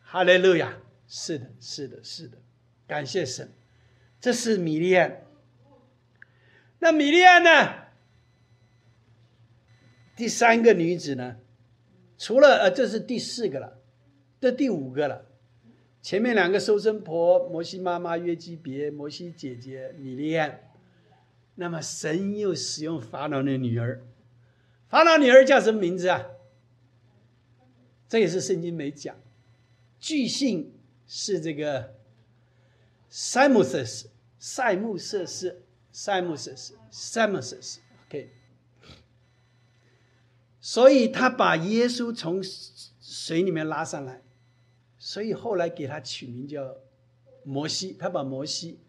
[0.00, 2.38] 哈利路亚，是的，是的，是的，
[2.88, 3.52] 感谢神。
[4.20, 5.22] 这是米利安。
[6.80, 7.84] 那米利安呢？
[10.16, 11.36] 第三个女子呢？
[12.16, 13.78] 除了呃，这是第四个了，
[14.40, 15.24] 这第五个了。
[16.08, 20.72] 前面两个收生婆，摩西妈妈约基别，摩西姐姐米利安。
[21.56, 24.02] 那么神又使用法老的女儿，
[24.88, 26.24] 法老女儿叫什么名字啊？
[28.08, 29.14] 这也是圣经没讲。
[30.00, 30.72] 据信
[31.06, 31.94] 是这个
[33.10, 37.80] 塞姆瑟斯，塞姆瑟斯，塞姆瑟斯，塞姆瑟斯。
[38.06, 38.30] OK。
[40.58, 42.42] 所以他把耶稣从
[42.98, 44.22] 水里面拉上来。
[44.98, 46.76] 所以后来给他取名叫
[47.44, 48.80] 摩西，他把摩西。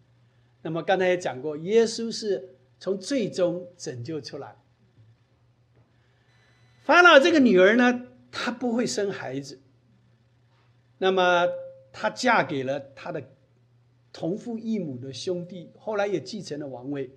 [0.64, 4.58] 那么刚才也讲过，耶稣是从最终拯救出来。
[6.82, 9.62] 法老这个女儿呢，她不会生孩子。
[10.98, 11.48] 那么
[11.94, 13.24] 她嫁给了她的
[14.12, 17.12] 同父异母的兄弟，后来也继承了王位。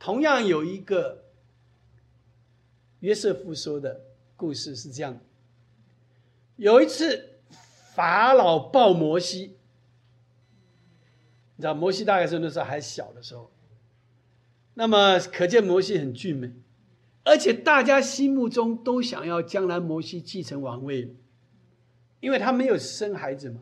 [0.00, 1.26] 同样有一个
[2.98, 4.04] 约瑟夫说的
[4.36, 5.20] 故事是这样：
[6.56, 7.28] 有一次。
[7.94, 9.56] 法老抱摩西，
[11.56, 13.50] 你知道摩西大概是那时候还小的时候，
[14.74, 16.52] 那么可见摩西很俊美，
[17.24, 21.14] 而且大家心目中都想要将来摩西继承王位，
[22.20, 23.60] 因为他没有生孩子嘛。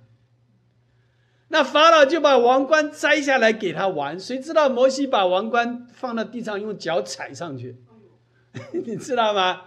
[1.48, 7.76] 那法老就把王冠摘下来给他玩，谁知道摩西把王冠放到地上，用脚踩上去，
[8.86, 9.62] 你知道吗？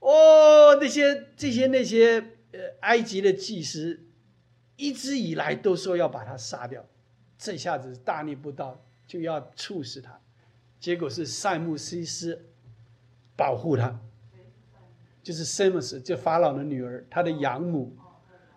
[0.00, 2.33] 哦，那些这些那些
[2.80, 4.00] 埃及的祭司
[4.76, 6.84] 一直以来都说要把他杀掉，
[7.38, 10.20] 这下子大逆不道，就要处死他。
[10.80, 12.44] 结果是塞木西斯
[13.36, 14.00] 保护他，
[15.22, 17.96] 就是塞姆斯，就法老的女儿，他的养母。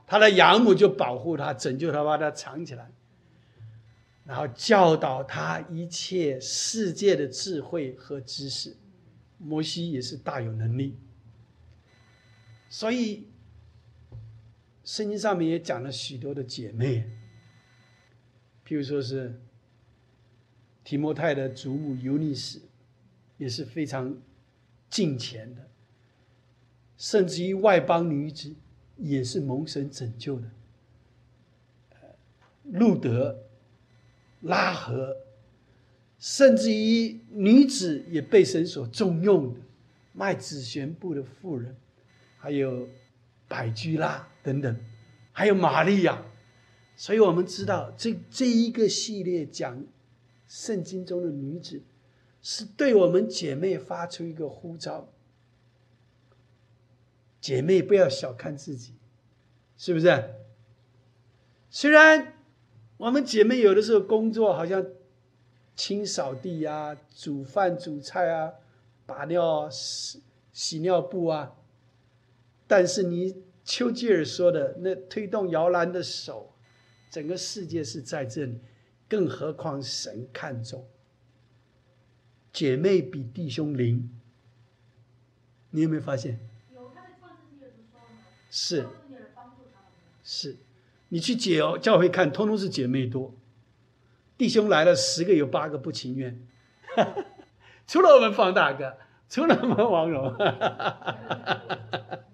[0.10, 2.90] 他的养母就保护他，拯救他，把他藏起来，
[4.24, 8.78] 然后教导他一切世界的智慧和知识。
[9.38, 10.96] 摩西也是大有能力，
[12.70, 13.28] 所以
[14.88, 17.04] 圣经上面也讲了许多的姐妹，
[18.66, 19.38] 譬如说是
[20.82, 22.62] 提摩太的祖母尤尼斯，
[23.38, 24.18] 也是非常
[24.90, 25.68] 敬虔的，
[26.98, 28.56] 甚至于外邦女子。
[29.00, 30.50] 也是蒙神拯救的，
[32.64, 33.44] 路德、
[34.42, 35.16] 拉合，
[36.18, 39.60] 甚至于女子也被神所重用的，
[40.14, 41.76] 卖紫旋布的妇人，
[42.40, 42.90] 还有
[43.48, 44.28] 百居拉。
[44.48, 44.80] 等等，
[45.34, 46.24] 还有玛利亚。
[46.96, 49.84] 所以我们知道，这这一个系列讲
[50.48, 51.84] 圣经中的女子，
[52.42, 55.10] 是对我们姐妹发出一个呼召。
[57.42, 58.94] 姐妹，不要小看自己，
[59.78, 60.34] 是不是？
[61.70, 62.34] 虽然
[62.96, 64.86] 我们姐妹有的时候工作好像
[65.76, 68.54] 清扫地啊、煮饭煮菜啊、
[69.06, 71.56] 把尿洗洗尿布啊，
[72.66, 76.54] 但是你丘吉尔说的那推动摇篮的手，
[77.12, 78.62] 整个世界是在这里，
[79.10, 80.88] 更何况神看重。
[82.54, 84.10] 姐妹比弟兄灵，
[85.72, 86.40] 你有没有发现？
[88.50, 88.88] 是，
[90.24, 90.56] 是，
[91.10, 93.36] 你去解哦教会看，通通是姐妹多，
[94.38, 96.42] 弟兄来了十个有八个不情愿，
[97.86, 98.98] 除了我们方大哥，
[99.28, 100.34] 除了我们王荣，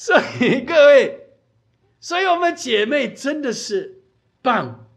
[0.00, 1.28] 所以各位，
[2.00, 4.00] 所以我们姐妹真的是
[4.40, 4.88] 棒，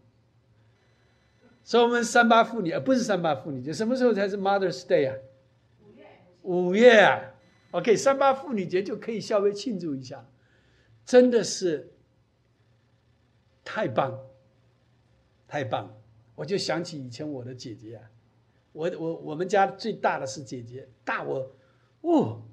[1.62, 5.18] 所以我们三八妇女啊，不是三八妇女节，什么时候才是 Mother's Day 啊？
[5.82, 6.06] 五月，
[6.44, 7.20] 五月啊。
[7.72, 10.26] OK，三八妇女节就可以稍微庆祝一下，
[11.06, 11.92] 真的是
[13.66, 14.18] 太棒，
[15.50, 15.94] 太棒！
[16.36, 18.10] 我就想起以前我的姐姐啊，
[18.72, 21.52] 我我我们家最大的是姐姐，大我
[22.00, 22.44] 哦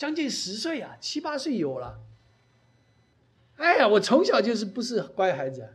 [0.00, 2.00] 将近十岁啊，七八岁有了。
[3.56, 5.74] 哎呀，我从小就是不是乖孩子，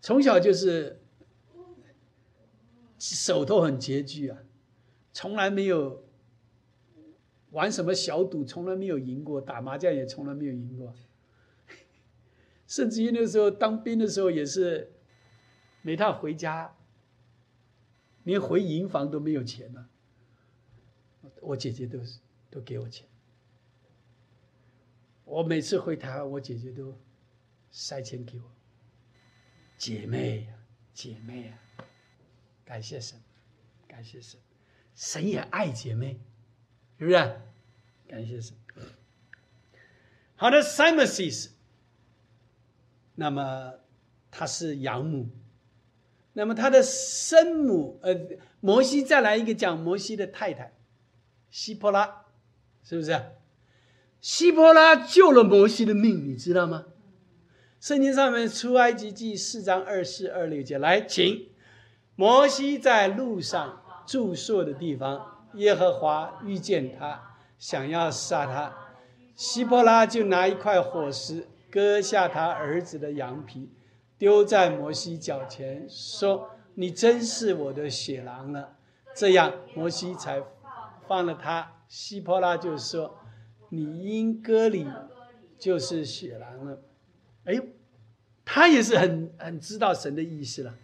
[0.00, 1.00] 从小就是
[2.98, 4.38] 手头很拮据啊，
[5.12, 6.02] 从来没有。
[7.52, 10.92] 玩什么小赌从来没有赢过，打麻将也从来没有赢过，
[12.66, 14.90] 甚至于那时候当兵的时候也是，
[15.82, 16.76] 每趟回家，
[18.24, 19.88] 连回营房都没有钱了。
[21.40, 22.18] 我姐姐都是
[22.50, 23.06] 都给我钱，
[25.26, 26.96] 我每次回台湾，我姐姐都
[27.72, 28.44] 塞钱给我。
[29.76, 30.54] 姐妹呀，
[30.94, 31.58] 姐妹呀，
[32.64, 33.20] 感谢神，
[33.88, 34.40] 感谢神，
[34.94, 36.20] 神也爱姐妹。
[36.98, 37.16] 是不是？
[38.06, 38.56] 感谢神。
[40.36, 41.50] 好的，Simons，
[43.16, 43.74] 那么
[44.30, 45.28] 他是养母，
[46.34, 48.14] 那么他的生母，呃，
[48.60, 50.72] 摩西再来一个讲摩西的太太，
[51.50, 52.26] 希波拉，
[52.84, 53.35] 是不是？
[54.20, 56.86] 希波拉救了摩西的命，你知道吗？
[57.78, 61.48] 圣经上面出埃及记四章二四二六节，来，请
[62.16, 65.48] 摩西在路上住宿的地方。
[65.54, 68.74] 耶和华遇见他，想要杀他，
[69.34, 73.70] 希波拉就拿一块火石割下他儿子的羊皮，
[74.18, 78.76] 丢在摩西脚前，说：“你真是我的血狼了。”
[79.14, 80.42] 这样摩西才
[81.06, 81.72] 放了他。
[81.88, 83.18] 希波拉就说
[83.76, 84.86] ：“你因割礼，
[85.58, 86.82] 就是血狼了。”
[87.44, 87.60] 哎，
[88.44, 90.74] 他也是很很知道神的意思了。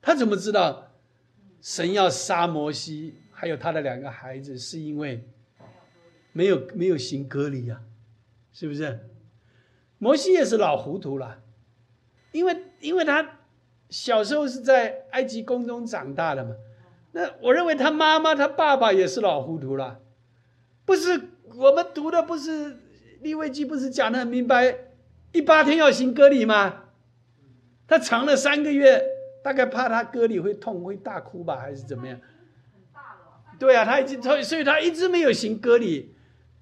[0.00, 0.92] 他怎么知道
[1.60, 3.14] 神要杀摩西？
[3.30, 5.28] 还有他的两个孩子，是因为
[6.32, 7.82] 没有没有行隔离呀，
[8.52, 9.08] 是不是？
[9.98, 11.42] 摩西也是老糊涂了，
[12.32, 13.38] 因为因为他
[13.90, 16.56] 小时候是在埃及宫中长大的嘛。
[17.12, 20.00] 那我认为他妈妈他爸爸也是老糊涂了，
[20.84, 22.78] 不是我们读的不是
[23.20, 24.76] 利未记不是讲的很明白，
[25.30, 26.84] 第八天要行割礼吗？
[27.86, 29.04] 他藏了三个月，
[29.42, 32.18] 大概怕他割礼会痛，会大哭吧，还是怎么样？
[33.58, 36.14] 对啊，他已经所以所以他一直没有行割礼。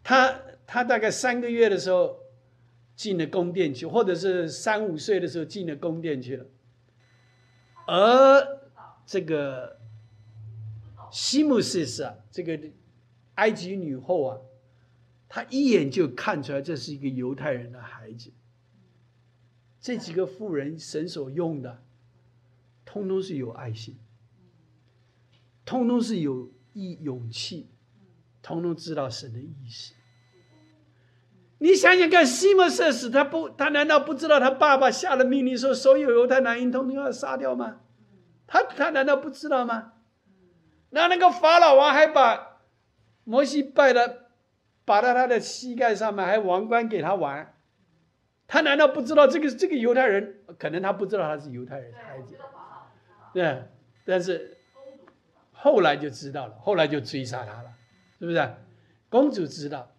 [0.03, 2.19] 他他大概三个月的时候
[2.97, 6.47] 进了宫殿去，或者是三五岁的时候进了宫殿去了。
[7.87, 8.61] 而
[9.07, 9.79] 这个
[11.11, 12.59] 西姆斯啊，这个
[13.37, 14.39] 埃及女后啊，
[15.33, 18.33] 他一眼就看出来这是一个犹太人的孩子。
[19.81, 21.83] 这几个妇人神所用的，
[22.85, 23.97] 通通是有爱心，
[25.65, 27.71] 通通是有意勇气，
[28.43, 29.95] 通通知道神的意思。
[31.59, 37.81] 你想想看，西莫瑟斯他不，他难道不知道他爸爸下了命令说所有犹太男婴通通要杀掉吗？
[38.49, 39.93] 他他难道不知道吗？
[40.91, 42.63] 那那个法老王还把
[43.23, 44.30] 摩西拜了，
[44.91, 47.55] 摆到他的膝盖上面，还王冠给他玩。
[48.49, 50.41] 他难道不知道这个这个犹太人？
[50.59, 52.37] 可能他不知道他是犹太人孩子，
[53.33, 53.63] 对，
[54.05, 54.59] 但是
[55.53, 57.73] 后来就知道了，后来就追杀他了，
[58.19, 58.55] 是不是？
[59.09, 59.95] 公主知道，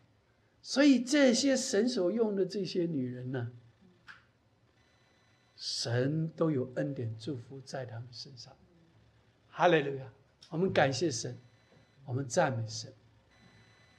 [0.62, 3.54] 所以这些神所用的这些女人呢，
[5.56, 8.54] 神都有恩典祝福在他们身上。
[9.48, 10.12] 哈利路亚！
[10.50, 11.40] 我们感谢神，
[12.04, 12.92] 我们赞美神。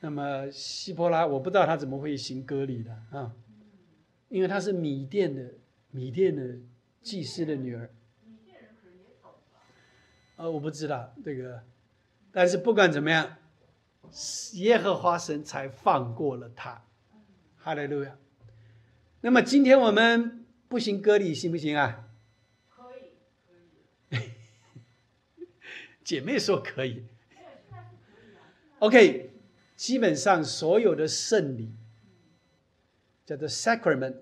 [0.05, 3.33] 那么希伯拉，我不知道他怎么会行割礼的啊。
[4.29, 5.53] 因为她是米店的
[5.91, 6.57] 米店的
[7.03, 7.89] 祭司的女儿，
[10.37, 11.63] 呃，我不知道这个，
[12.33, 13.37] 但是不管怎么样，
[14.55, 16.83] 耶和华神才放过了他，
[17.59, 18.17] 哈利路亚。
[19.21, 22.09] 那么今天我们不行割礼行不行啊？
[22.69, 23.13] 可以，
[24.11, 25.47] 可以。
[26.03, 27.05] 姐妹说可以。
[28.81, 29.31] OK，
[29.83, 31.75] 基本上所有的圣礼。
[33.25, 34.21] 叫做 sacrament，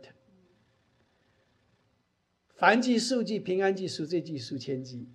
[2.54, 5.08] 凡祭、数祭、平安祭、赎罪祭、赎千祭，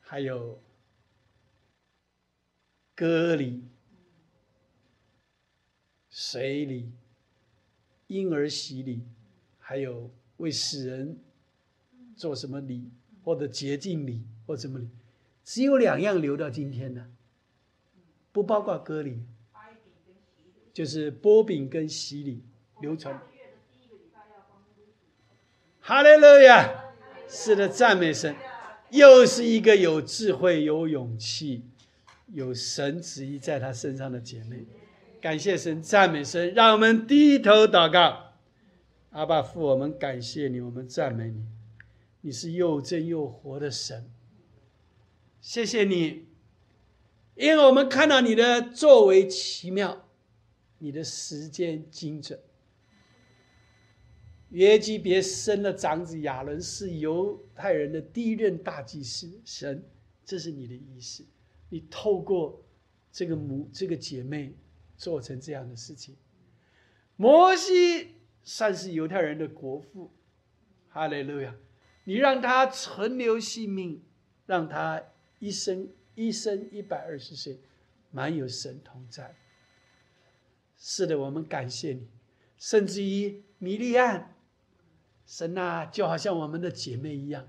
[0.00, 0.60] 还有
[2.94, 3.64] 割礼、
[6.10, 6.92] 水礼、
[8.08, 9.04] 婴儿洗礼，
[9.58, 11.18] 还有为死人
[12.16, 12.90] 做什么礼，
[13.22, 14.88] 或者洁净礼，或什么礼，
[15.44, 17.08] 只有两样留到今天的，
[18.32, 19.22] 不包括割礼，
[20.74, 22.42] 就是波饼跟洗礼。
[22.80, 23.18] 流传。
[25.80, 26.92] 哈利路亚，
[27.28, 28.34] 是的，赞美神，
[28.90, 31.62] 又是一个有智慧、有勇气、
[32.32, 34.64] 有神旨意在他身上的姐妹。
[35.20, 38.32] 感谢神，赞美神，让我们低头祷告。
[39.10, 41.44] 阿爸父，我们感谢你，我们赞美你，
[42.22, 44.10] 你是又真又活的神。
[45.40, 46.26] 谢谢你，
[47.36, 50.03] 因为我们看到你的作为奇妙，
[50.84, 52.38] 你的时间精准。
[54.50, 59.40] 约基别生的长子亚伦是犹太人的第一任大祭司。
[59.46, 59.82] 神，
[60.26, 61.24] 这是你的意思。
[61.70, 62.62] 你透过
[63.10, 64.54] 这个母、这个姐妹
[64.94, 66.14] 做成这样的事情。
[67.16, 70.12] 摩西算是犹太人的国父，
[70.90, 71.56] 哈利路亚！
[72.04, 74.02] 你让他存留性命，
[74.44, 75.02] 让他
[75.38, 77.58] 一生一生一百二十岁，
[78.10, 79.34] 满有神同在。
[80.76, 82.08] 是的，我们感谢你，
[82.58, 84.34] 甚至于米利安。
[85.26, 87.48] 神呐，就好像我们的姐妹一样，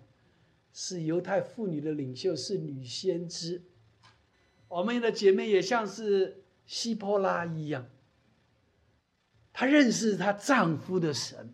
[0.72, 3.62] 是犹太妇女的领袖，是女先知。
[4.70, 7.90] 我们的姐妹也像是希波拉一样，
[9.52, 11.54] 她认识她丈夫的神，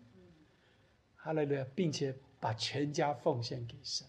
[1.16, 4.06] 哈利路亚，并且把全家奉献给神，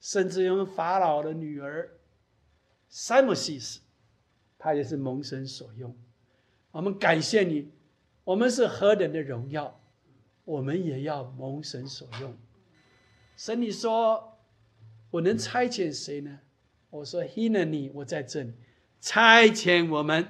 [0.00, 1.98] 甚至用法老的女儿
[2.88, 3.80] s i m o s i s
[4.56, 5.94] 她也是蒙神所用。
[6.74, 7.70] 我们感谢你，
[8.24, 9.80] 我们是何等的荣耀！
[10.44, 12.36] 我们也要蒙神所用。
[13.36, 14.36] 神，你说
[15.12, 16.40] 我能差遣谁呢？
[16.90, 18.52] 我说：“Hina 你，我在这里，
[19.00, 20.26] 差遣我们。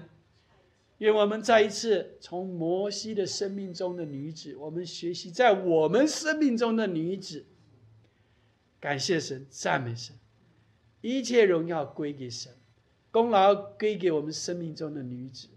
[0.98, 7.46] 愿我们再一次从摩西的生命中的女子，我们学习在我们生命中的女子。
[8.78, 10.14] 感谢神，赞美神，
[11.00, 12.52] 一切荣耀归给神，
[13.10, 15.48] 功劳归给我们生命中的女子，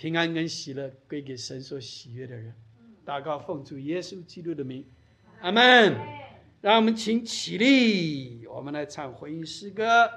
[0.00, 2.54] 平安跟喜乐归给神所喜悦的人。”
[3.04, 4.82] 祷告，奉主耶稣基督的名，
[5.42, 5.94] 阿门。
[6.62, 10.10] 让我们请起立，我们来唱回应诗歌。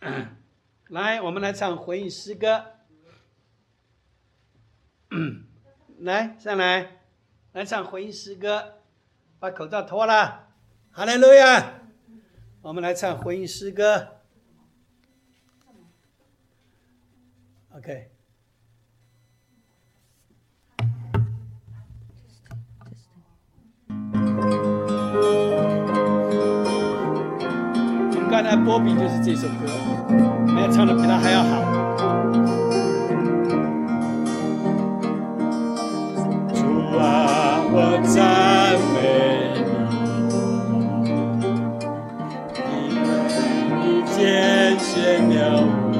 [0.88, 2.66] 来，我们来唱回应诗歌。
[6.00, 7.00] 来，上来，
[7.52, 8.74] 来唱回应诗歌。
[9.38, 10.52] 把口罩脱了，
[10.90, 11.80] 哈利路亚。
[12.60, 14.21] 我们来唱回应诗歌。
[17.74, 18.08] OK。
[28.14, 29.66] 我们刚才波比就是这首歌，
[30.52, 31.62] 没有唱的比他还要好。
[36.52, 36.60] 主
[36.98, 39.00] 啊，我赞美
[42.68, 43.02] 你，因为
[43.80, 44.20] 你拣
[44.78, 44.90] 选
[45.30, 45.91] 了我，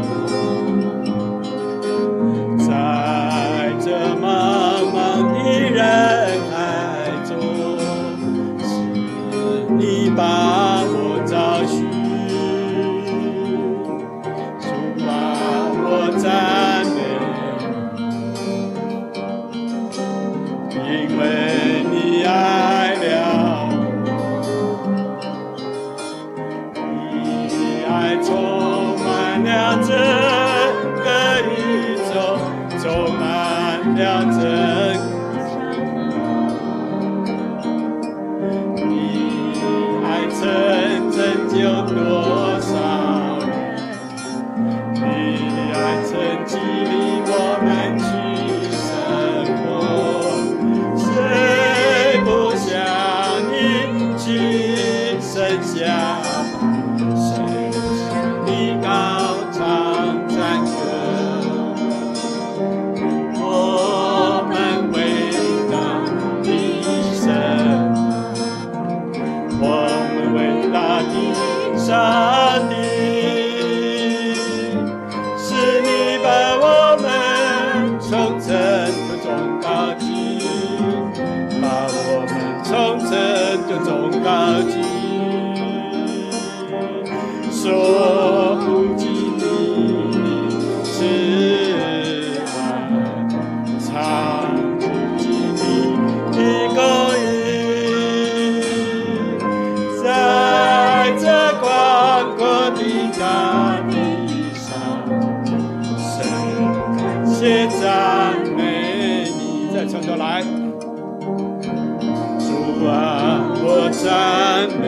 [112.38, 114.82] 主啊，我赞美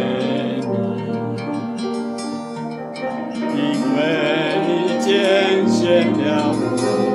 [3.39, 3.63] 你，因
[3.97, 3.99] 为
[4.67, 4.69] 你
[5.01, 5.07] 拣
[5.69, 5.83] 选
[6.13, 6.23] 了
[6.53, 7.14] 我。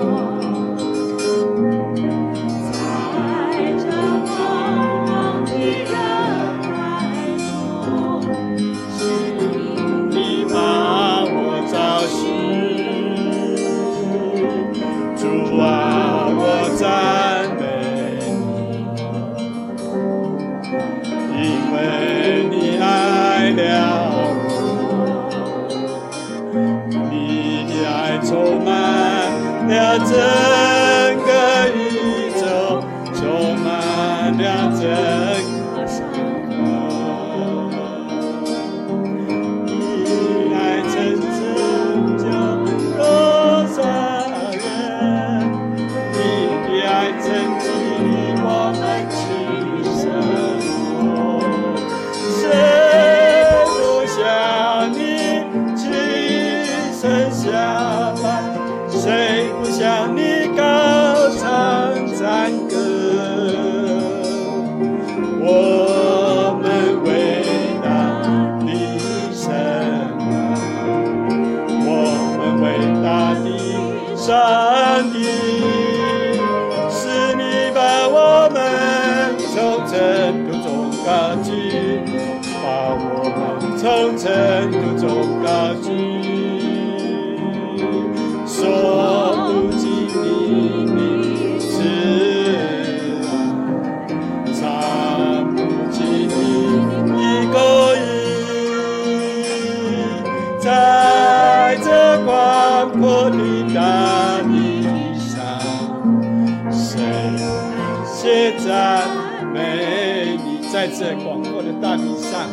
[108.66, 110.48] 赞美你？
[110.72, 112.48] 在这广阔的大地上，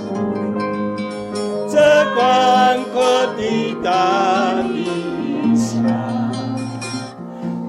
[1.68, 1.76] 这
[2.14, 4.74] 广阔的大地
[5.54, 5.74] 上。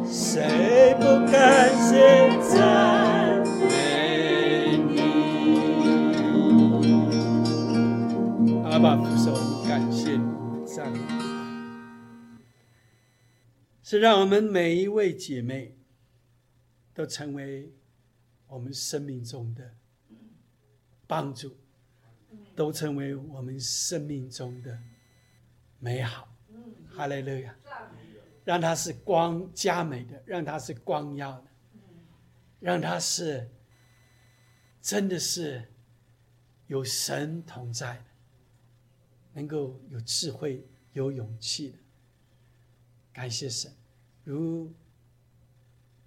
[0.09, 4.95] 谁不感谢赞美你？
[8.63, 9.33] 阿爸父神，
[9.67, 10.23] 感谢你，
[10.65, 10.99] 赞美，
[13.83, 15.75] 是让我们每一位姐妹
[16.93, 17.73] 都成为
[18.47, 19.73] 我们生命中的
[21.05, 21.55] 帮助，
[22.55, 24.79] 都成为我们生命中的
[25.79, 26.27] 美好。
[26.89, 27.55] 哈利路亚。
[28.43, 31.47] 让它是光加美的，让它是光耀的，
[32.61, 33.45] 让它是
[34.81, 35.69] 真的是
[36.67, 38.05] 有神同在的
[39.33, 41.77] 能够有智慧、有勇气的。
[43.11, 43.69] 感谢神，
[44.23, 44.73] 如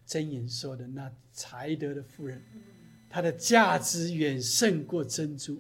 [0.06, 2.42] 真言说的，那才德的妇人，
[3.08, 5.58] 她的价值远胜过珍珠。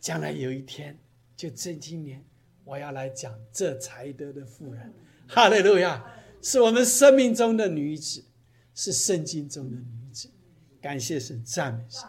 [0.00, 0.98] 将来有一天，
[1.36, 2.24] 就这今年，
[2.64, 4.94] 我要来讲这才德的妇人。
[5.26, 6.02] 哈利路亚，
[6.40, 8.24] 是我们生命中的女子，
[8.74, 10.30] 是圣经中的女子。
[10.80, 12.08] 感谢神，赞美神。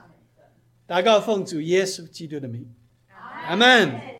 [0.88, 2.74] 祷告奉主耶稣基督的名，
[3.48, 4.19] 阿门。